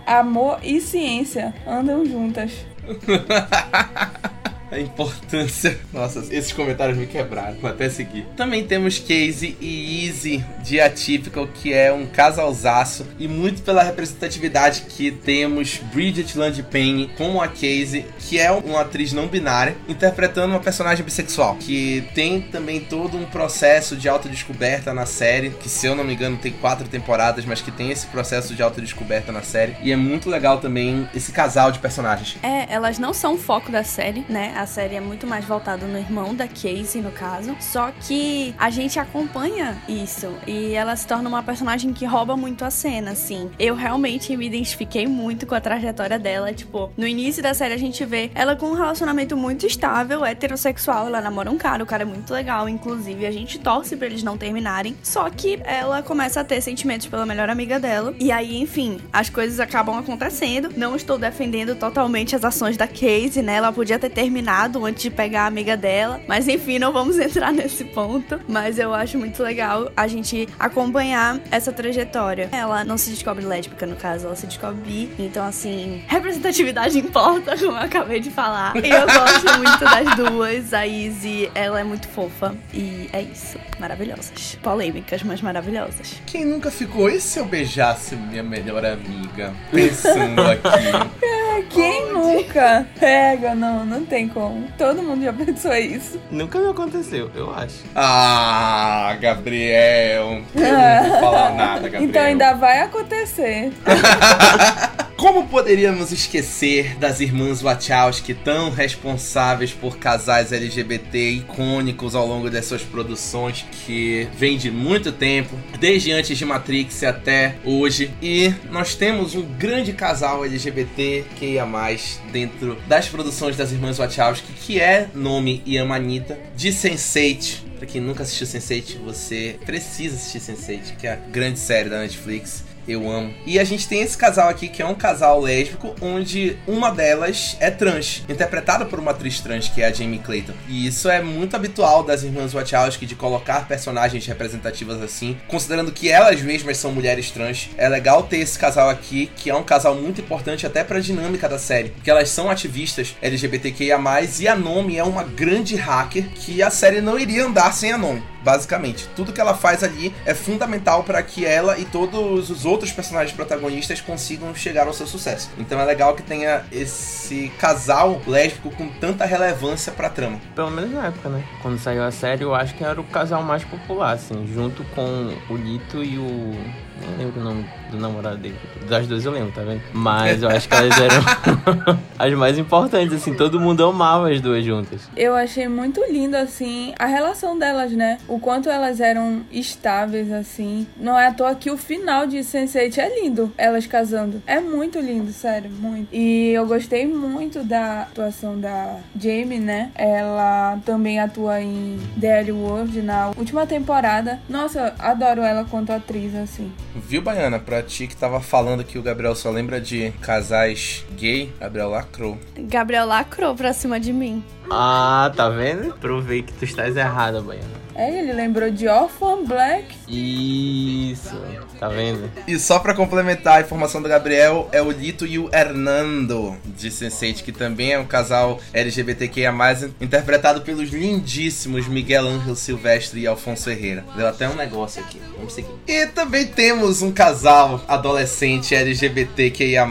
[0.05, 2.65] Amor e ciência andam juntas.
[4.75, 5.79] A importância.
[5.93, 7.55] Nossa, esses comentários me quebraram.
[7.61, 8.27] Vou até seguir.
[8.35, 13.07] Também temos Casey e Easy de Atypical, que é um casalzaço.
[13.17, 19.13] E muito pela representatividade que temos Bridget Landpane como a Casey, que é uma atriz
[19.13, 21.55] não binária, interpretando uma personagem bissexual.
[21.55, 25.51] Que tem também todo um processo de autodescoberta na série.
[25.51, 28.61] Que se eu não me engano tem quatro temporadas, mas que tem esse processo de
[28.61, 29.77] autodescoberta na série.
[29.81, 32.37] E é muito legal também esse casal de personagens.
[32.43, 34.53] É, elas não são o foco da série, né?
[34.57, 37.55] A série é muito mais voltada no irmão da Casey, no caso.
[37.59, 42.65] Só que a gente acompanha isso e ela se torna uma personagem que rouba muito
[42.65, 43.49] a cena, assim.
[43.59, 46.53] Eu realmente me identifiquei muito com a trajetória dela.
[46.53, 51.07] Tipo, no início da série a gente vê ela com um relacionamento muito estável, heterossexual.
[51.07, 53.25] Ela namora um cara, o cara é muito legal, inclusive.
[53.25, 54.95] A gente torce pra eles não terminarem.
[55.03, 58.13] Só que ela começa a ter sentimentos pela melhor amiga dela.
[58.19, 60.71] E aí, enfim, as coisas acabam acontecendo.
[60.75, 63.55] Não estou defendendo totalmente as ações da Casey, né?
[63.55, 66.21] Ela podia ter terminado antes de pegar a amiga dela.
[66.27, 68.39] Mas enfim, não vamos entrar nesse ponto.
[68.47, 72.49] Mas eu acho muito legal a gente acompanhar essa trajetória.
[72.51, 75.11] Ela não se descobre lésbica, no caso, ela se descobre bi.
[75.19, 78.75] Então, assim, representatividade importa, como eu acabei de falar.
[78.75, 80.73] E eu gosto muito das duas.
[80.73, 82.55] A Izzy, ela é muito fofa.
[82.73, 83.57] E é isso.
[83.79, 84.57] Maravilhosas.
[84.61, 86.21] Polêmicas, mas maravilhosas.
[86.25, 87.09] Quem nunca ficou?
[87.09, 89.53] E se eu beijasse minha melhor amiga?
[89.71, 91.25] Pensando aqui.
[91.55, 92.85] É, Quem nunca?
[92.99, 94.67] Pega, não, não tem como.
[94.77, 96.19] Todo mundo já pensou isso.
[96.29, 97.77] Nunca me aconteceu, eu acho.
[97.95, 100.43] Ah, Gabriel.
[100.53, 102.03] Eu não vou falar nada, Gabriel.
[102.03, 103.71] Então ainda vai acontecer.
[105.17, 112.65] Como poderíamos esquecer das irmãs Wachowski, tão responsáveis por casais LGBT icônicos ao longo das
[112.65, 118.11] suas produções, que vem de muito tempo, desde antes de Matrix até hoje.
[118.21, 123.97] E nós temos um grande casal LGBT que ia mais dentro das produções das irmãs
[123.97, 127.65] Wachowski, que é Nome e Amanita, de Sense8.
[127.77, 131.99] Pra quem nunca assistiu Sense8, você precisa assistir Sense8, que é a grande série da
[131.99, 132.63] Netflix.
[132.87, 133.33] Eu amo.
[133.45, 137.57] E a gente tem esse casal aqui que é um casal lésbico, onde uma delas
[137.59, 140.53] é trans, interpretada por uma atriz trans, que é a Jamie Clayton.
[140.67, 146.09] E isso é muito habitual das irmãs Wachowski de colocar personagens representativas assim, considerando que
[146.09, 147.69] elas mesmas são mulheres trans.
[147.77, 151.01] É legal ter esse casal aqui, que é um casal muito importante até para a
[151.01, 153.99] dinâmica da série, porque elas são ativistas LGBTQIA+,
[154.39, 157.97] e a Nomi é uma grande hacker que a série não iria andar sem a
[157.97, 159.09] Nomi basicamente.
[159.15, 163.35] Tudo que ela faz ali é fundamental para que ela e todos os outros personagens
[163.35, 165.49] protagonistas consigam chegar ao seu sucesso.
[165.57, 170.39] Então é legal que tenha esse casal lésbico com tanta relevância pra trama.
[170.55, 171.43] Pelo menos na época, né?
[171.61, 175.33] Quando saiu a série, eu acho que era o casal mais popular, assim, junto com
[175.49, 176.84] o Lito e o.
[177.07, 178.55] Nem lembro o nome do namorado dele.
[178.89, 179.81] Das duas eu lembro, tá vendo?
[179.93, 181.23] Mas eu acho que elas eram
[182.17, 185.09] as mais importantes, assim, todo mundo amava as duas juntas.
[185.15, 188.17] Eu achei muito lindo, assim, a relação delas, né?
[188.27, 190.87] O quanto elas eram estáveis, assim.
[190.97, 194.41] Não é à toa que o final de Sense8 é lindo, elas casando.
[194.45, 196.07] É muito lindo, sério, muito.
[196.11, 199.91] E eu gostei muito da atuação da Jamie, né?
[199.95, 204.39] Ela também atua em The L World na última temporada.
[204.49, 206.71] Nossa, adoro ela quanto atriz, assim.
[206.95, 207.59] Viu, Baiana?
[207.59, 212.37] Pra ti que tava falando que o Gabriel só lembra de casais gay, Gabriel lacrou.
[212.57, 214.43] Gabriel lacrou pra cima de mim.
[214.71, 215.93] Ah, tá vendo?
[215.97, 217.85] Provei que tu estás errada, Baiana.
[217.93, 219.95] É, ele lembrou de Orphan Black.
[220.07, 221.35] Isso,
[221.79, 222.29] tá vendo?
[222.47, 226.89] E só pra complementar a informação do Gabriel, é o Lito e o Hernando de
[226.89, 229.53] Sense8, que também é um casal LGBTQIA+,
[230.01, 234.05] interpretado pelos lindíssimos Miguel Ángel Silvestre e Alfonso Herrera.
[234.15, 235.69] Deu até um negócio aqui, vamos seguir.
[235.87, 239.85] E também temos um casal adolescente LGBTQIA+,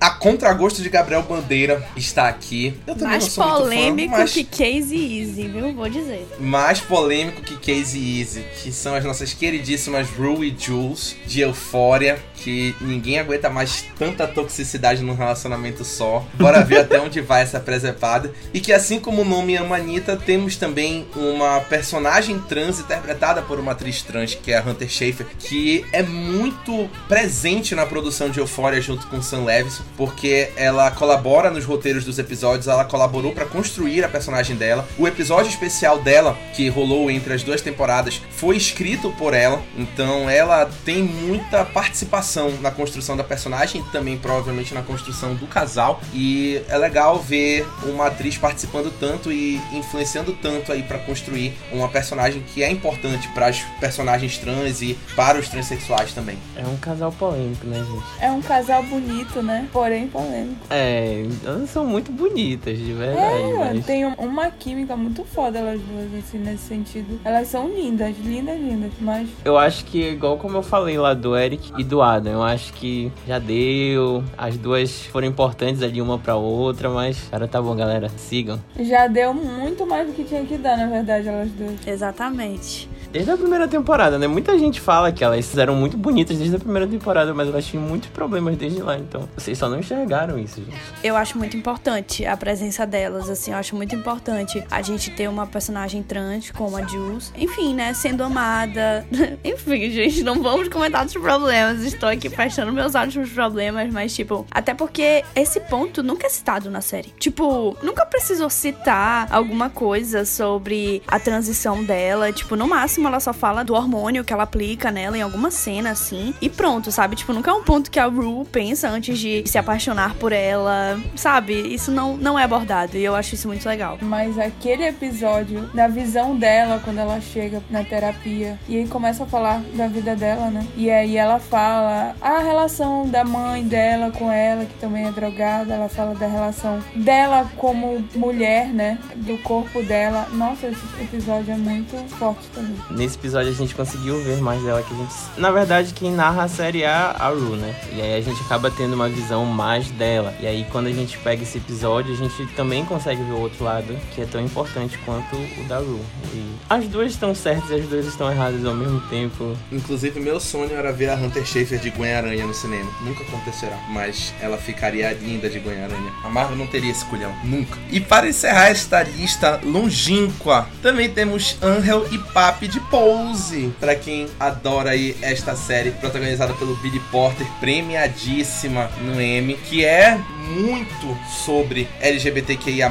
[0.00, 2.74] a contragosto de Gabriel Bandeira está aqui.
[2.86, 4.32] Eu também Mais não sou polêmico fã, mas...
[4.32, 5.72] que Casey Easy, viu?
[5.72, 6.26] Vou dizer.
[6.38, 12.18] Mais polêmico que Casey Easy, que são as nossas queridíssimas Rue e Jules de Euphoria,
[12.44, 16.26] que ninguém aguenta mais tanta toxicidade num relacionamento só.
[16.34, 18.30] Bora ver até onde vai essa presepada.
[18.52, 23.72] E que assim como o nome Amanita, temos também uma personagem trans interpretada por uma
[23.72, 28.80] atriz trans, que é a Hunter Schafer, que é muito presente na produção de Euphoria
[28.80, 34.04] junto com Sam Levinson, porque ela colabora nos roteiros dos episódios, ela colaborou para construir
[34.04, 34.86] a personagem dela.
[34.98, 40.28] O episódio especial dela, que rolou entre as duas temporadas, foi escrito por ela, então
[40.28, 46.00] ela tem muita participação na construção da personagem e também provavelmente na construção do casal.
[46.12, 51.88] E é legal ver uma atriz participando tanto e influenciando tanto aí para construir uma
[51.88, 56.38] personagem que é importante para as personagens trans e para os transexuais também.
[56.56, 58.04] É um casal polêmico, né, gente?
[58.20, 59.68] É um casal bonito, né?
[59.72, 60.60] Porém polêmico.
[60.70, 63.42] É, elas são muito bonitas, de verdade.
[63.42, 63.86] É, mas...
[63.86, 67.20] tem uma química muito foda elas duas, assim, nesse sentido.
[67.24, 69.28] Elas são lindas, lindas, lindas, mas...
[69.44, 72.72] Eu acho que, igual como eu falei lá do Eric e do Adam, eu acho
[72.74, 74.22] que já deu.
[74.36, 77.28] As duas foram importantes ali uma pra outra, mas...
[77.30, 78.08] Cara, tá bom, galera.
[78.08, 78.60] Sigam.
[78.78, 81.86] Já deu muito mais do que tinha que dar, na verdade, elas duas.
[81.86, 82.88] Exatamente.
[83.14, 84.26] Desde a primeira temporada, né?
[84.26, 87.80] Muita gente fala que elas eram muito bonitas desde a primeira temporada, mas elas tinham
[87.80, 90.76] muitos problemas desde lá, então vocês só não enxergaram isso, gente.
[91.00, 95.28] Eu acho muito importante a presença delas, assim, eu acho muito importante a gente ter
[95.28, 97.32] uma personagem trans como a Jules.
[97.36, 97.94] Enfim, né?
[97.94, 99.06] Sendo amada.
[99.44, 101.84] Enfim, gente, não vamos comentar dos problemas.
[101.84, 106.30] Estou aqui fechando meus olhos pros problemas, mas, tipo, até porque esse ponto nunca é
[106.30, 107.14] citado na série.
[107.16, 112.32] Tipo, nunca precisou citar alguma coisa sobre a transição dela.
[112.32, 115.90] Tipo, no máximo ela só fala do hormônio que ela aplica nela em alguma cena,
[115.90, 116.34] assim.
[116.40, 117.16] E pronto, sabe?
[117.16, 120.98] Tipo, nunca é um ponto que a Rue pensa antes de se apaixonar por ela,
[121.16, 121.54] sabe?
[121.74, 123.98] Isso não, não é abordado e eu acho isso muito legal.
[124.02, 129.26] Mas aquele episódio da visão dela quando ela chega na terapia e aí começa a
[129.26, 130.66] falar da vida dela, né?
[130.76, 135.74] E aí ela fala a relação da mãe dela com ela, que também é drogada,
[135.74, 138.98] ela fala da relação dela como mulher, né?
[139.16, 140.28] Do corpo dela.
[140.32, 144.82] Nossa, esse episódio é muito forte também nesse episódio a gente conseguiu ver mais dela
[144.82, 145.14] que a gente.
[145.36, 147.74] Na verdade, quem narra a série é a Ru, né?
[147.92, 150.34] E aí a gente acaba tendo uma visão mais dela.
[150.40, 153.64] E aí quando a gente pega esse episódio, a gente também consegue ver o outro
[153.64, 156.00] lado, que é tão importante quanto o da Ru.
[156.32, 159.56] E as duas estão certas e as duas estão erradas ao mesmo tempo.
[159.70, 162.90] Inclusive, meu sonho era ver a Hunter Schafer de Gwen-Aranha no cinema.
[163.02, 166.12] Nunca acontecerá, mas ela ficaria linda de Gwen-Aranha.
[166.22, 167.78] A Marvel não teria esse culhão, nunca.
[167.90, 174.28] E para encerrar esta lista longínqua, também temos Angel e Papi de Pose, para quem
[174.38, 180.18] adora aí esta série protagonizada pelo Billy Porter, premiadíssima no M, que é
[180.48, 182.90] muito sobre LGBTQIA+,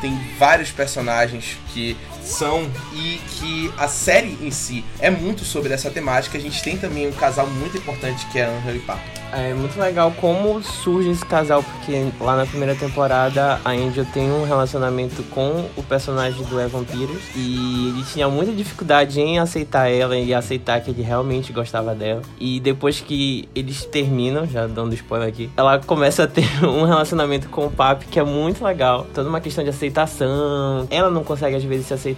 [0.00, 5.90] tem vários personagens que são e que a série em si é muito sobre essa
[5.90, 6.38] temática.
[6.38, 9.22] A gente tem também um casal muito importante que é Angel e Pato.
[9.32, 14.30] É muito legal como surge esse casal, porque lá na primeira temporada a Angel tem
[14.30, 19.90] um relacionamento com o personagem do Evan Peters e ele tinha muita dificuldade em aceitar
[19.90, 22.20] ela e aceitar que ele realmente gostava dela.
[22.38, 27.48] E depois que eles terminam, já dando spoiler aqui, ela começa a ter um relacionamento
[27.48, 29.06] com o Papi que é muito legal.
[29.14, 30.86] Toda uma questão de aceitação.
[30.90, 32.11] Ela não consegue às vezes se aceitar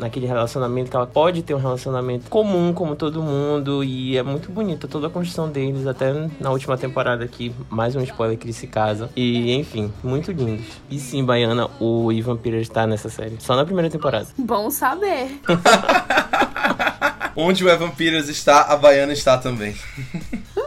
[0.00, 4.50] naquele relacionamento, que ela pode ter um relacionamento comum como todo mundo e é muito
[4.50, 8.56] bonita toda a construção deles até na última temporada aqui, mais um spoiler que eles
[8.56, 9.08] se casam.
[9.16, 10.66] E, enfim, muito lindos.
[10.90, 13.36] E sim, Baiana, o Ivan Peters está nessa série.
[13.40, 14.26] Só na primeira temporada.
[14.36, 15.40] Bom saber.
[17.36, 19.76] Onde o Evan Peters está, a Baiana está também.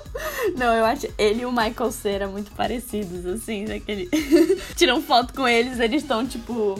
[0.55, 4.09] Não, eu acho ele e o Michael Cera muito parecidos, assim, daquele.
[4.75, 6.79] Tiram foto com eles, eles estão, tipo.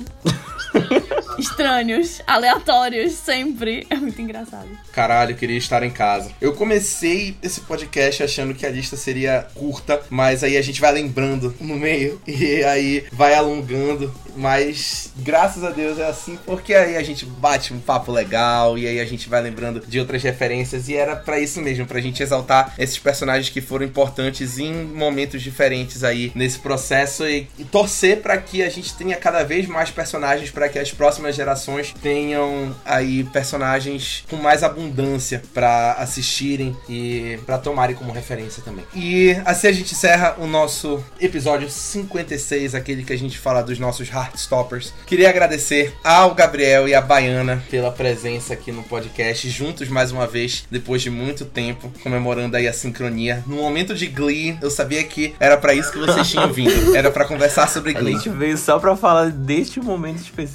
[1.41, 3.85] Estranhos, aleatórios, sempre.
[3.89, 4.67] É muito engraçado.
[4.91, 6.31] Caralho, queria estar em casa.
[6.39, 10.91] Eu comecei esse podcast achando que a lista seria curta, mas aí a gente vai
[10.91, 14.13] lembrando no meio e aí vai alongando.
[14.35, 18.87] Mas graças a Deus é assim, porque aí a gente bate um papo legal e
[18.87, 20.87] aí a gente vai lembrando de outras referências.
[20.87, 25.41] E era para isso mesmo, pra gente exaltar esses personagens que foram importantes em momentos
[25.41, 29.89] diferentes aí nesse processo e, e torcer para que a gente tenha cada vez mais
[29.89, 37.39] personagens para que as próximas gerações tenham aí personagens com mais abundância para assistirem e
[37.47, 38.85] para tomarem como referência também.
[38.93, 43.79] E assim a gente encerra o nosso episódio 56, aquele que a gente fala dos
[43.79, 44.93] nossos Heartstoppers.
[45.07, 50.27] Queria agradecer ao Gabriel e à Baiana pela presença aqui no podcast, juntos mais uma
[50.27, 53.43] vez, depois de muito tempo, comemorando aí a sincronia.
[53.47, 56.71] No momento de Glee, eu sabia que era para isso que vocês tinham vindo.
[56.95, 58.13] Era para conversar sobre Glee.
[58.13, 60.50] A gente veio só pra falar deste momento específico.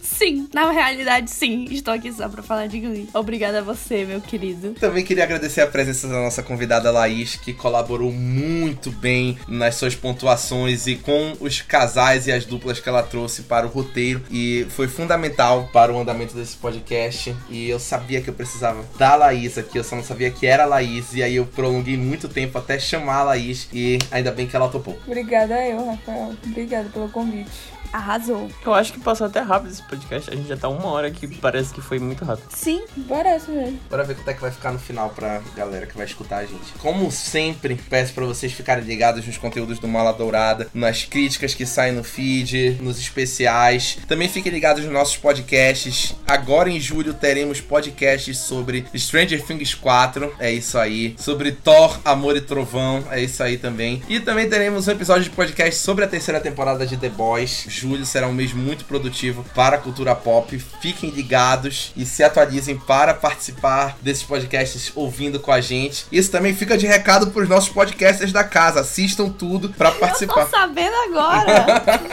[0.00, 1.66] Sim, na realidade, sim.
[1.70, 3.08] Estou aqui só pra falar de Glee.
[3.12, 4.70] Obrigada a você, meu querido.
[4.74, 9.94] Também queria agradecer a presença da nossa convidada Laís, que colaborou muito bem nas suas
[9.94, 14.22] pontuações e com os casais e as duplas que ela trouxe para o roteiro.
[14.30, 17.34] E foi fundamental para o andamento desse podcast.
[17.50, 20.62] E eu sabia que eu precisava da Laís aqui, eu só não sabia que era
[20.62, 21.14] a Laís.
[21.14, 23.68] E aí eu prolonguei muito tempo até chamar a Laís.
[23.72, 24.98] E ainda bem que ela topou.
[25.06, 26.34] Obrigada eu, Rafael.
[26.46, 27.75] Obrigada pelo convite.
[27.92, 28.50] Arrasou.
[28.64, 30.30] Eu acho que passou até rápido esse podcast.
[30.30, 32.46] A gente já tá uma hora aqui, parece que foi muito rápido.
[32.50, 32.82] Sim.
[33.08, 33.78] Parece mesmo.
[33.88, 36.46] Bora ver quanto é que vai ficar no final pra galera que vai escutar a
[36.46, 36.72] gente.
[36.78, 41.66] Como sempre, peço pra vocês ficarem ligados nos conteúdos do Mala Dourada, nas críticas que
[41.66, 43.98] saem no feed, nos especiais.
[44.08, 46.14] Também fiquem ligados nos nossos podcasts.
[46.26, 51.14] Agora em julho teremos podcasts sobre Stranger Things 4, é isso aí.
[51.18, 54.02] Sobre Thor, Amor e Trovão, é isso aí também.
[54.08, 57.66] E também teremos um episódio de podcast sobre a terceira temporada de The Boys.
[57.76, 60.58] Julho será um mês muito produtivo para a cultura pop.
[60.80, 66.06] Fiquem ligados e se atualizem para participar desses podcasts ouvindo com a gente.
[66.10, 68.80] Isso também fica de recado para os nossos podcasters da casa.
[68.80, 70.46] Assistam tudo para Tô participar.
[70.46, 71.46] sabendo agora.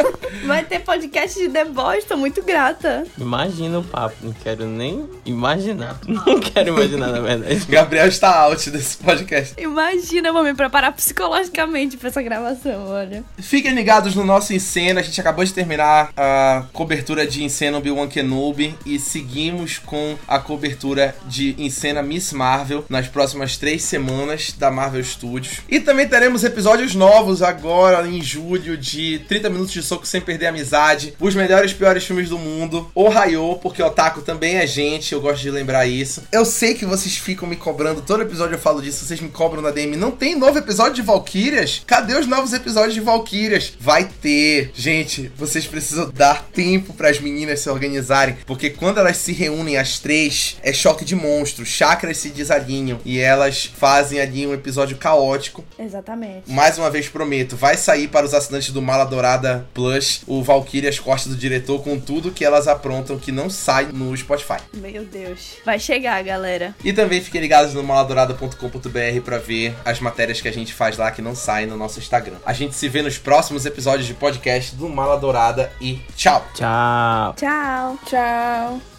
[0.46, 3.06] Vai ter podcast de The Boys, tô muito grata.
[3.18, 5.98] Imagina o papo, não quero nem imaginar.
[6.06, 7.66] Não quero imaginar, na verdade.
[7.70, 9.54] Gabriel está out desse podcast.
[9.58, 13.24] Imagina, eu vou me preparar psicologicamente pra essa gravação, olha.
[13.40, 15.00] Fiquem ligados no nosso Encena.
[15.00, 20.40] A gente acabou de terminar a cobertura de Encena Obi-Wan Kenobi e seguimos com a
[20.40, 25.60] cobertura de Encena Miss Marvel nas próximas três semanas da Marvel Studios.
[25.70, 30.48] E também teremos episódios novos agora em julho de 30 minutos de soco sem perder
[30.48, 34.56] a amizade, os melhores e piores filmes do mundo, o Raio, porque o Otaku também
[34.56, 36.24] é gente, eu gosto de lembrar isso.
[36.32, 39.62] Eu sei que vocês ficam me cobrando, todo episódio eu falo disso, vocês me cobram
[39.62, 39.96] na DM.
[39.96, 41.82] Não tem novo episódio de Valkyrias?
[41.86, 43.74] Cadê os novos episódios de Valkyrias?
[43.80, 44.72] Vai ter.
[44.74, 49.78] Gente, vocês precisam dar tempo para as meninas se organizarem, porque quando elas se reúnem
[49.78, 54.98] as três, é choque de monstros, chakras se desalinham e elas fazem ali um episódio
[54.98, 55.64] caótico.
[55.78, 56.50] Exatamente.
[56.50, 61.00] Mais uma vez prometo, vai sair para os assinantes do Mala Dourada Plus o Valkyrias
[61.00, 64.58] Costas do Diretor com tudo que elas aprontam que não sai no Spotify.
[64.74, 65.58] Meu Deus.
[65.66, 66.76] Vai chegar, galera.
[66.84, 71.12] E também fiquem ligados no maladourada.com.br para ver as matérias que a gente faz lá
[71.12, 72.38] que não saem no nosso Instagram.
[72.46, 76.44] A gente se vê nos próximos episódios de podcast do Mala Dourada e tchau!
[76.54, 77.34] Tchau.
[77.36, 77.98] Tchau.
[78.06, 78.93] Tchau.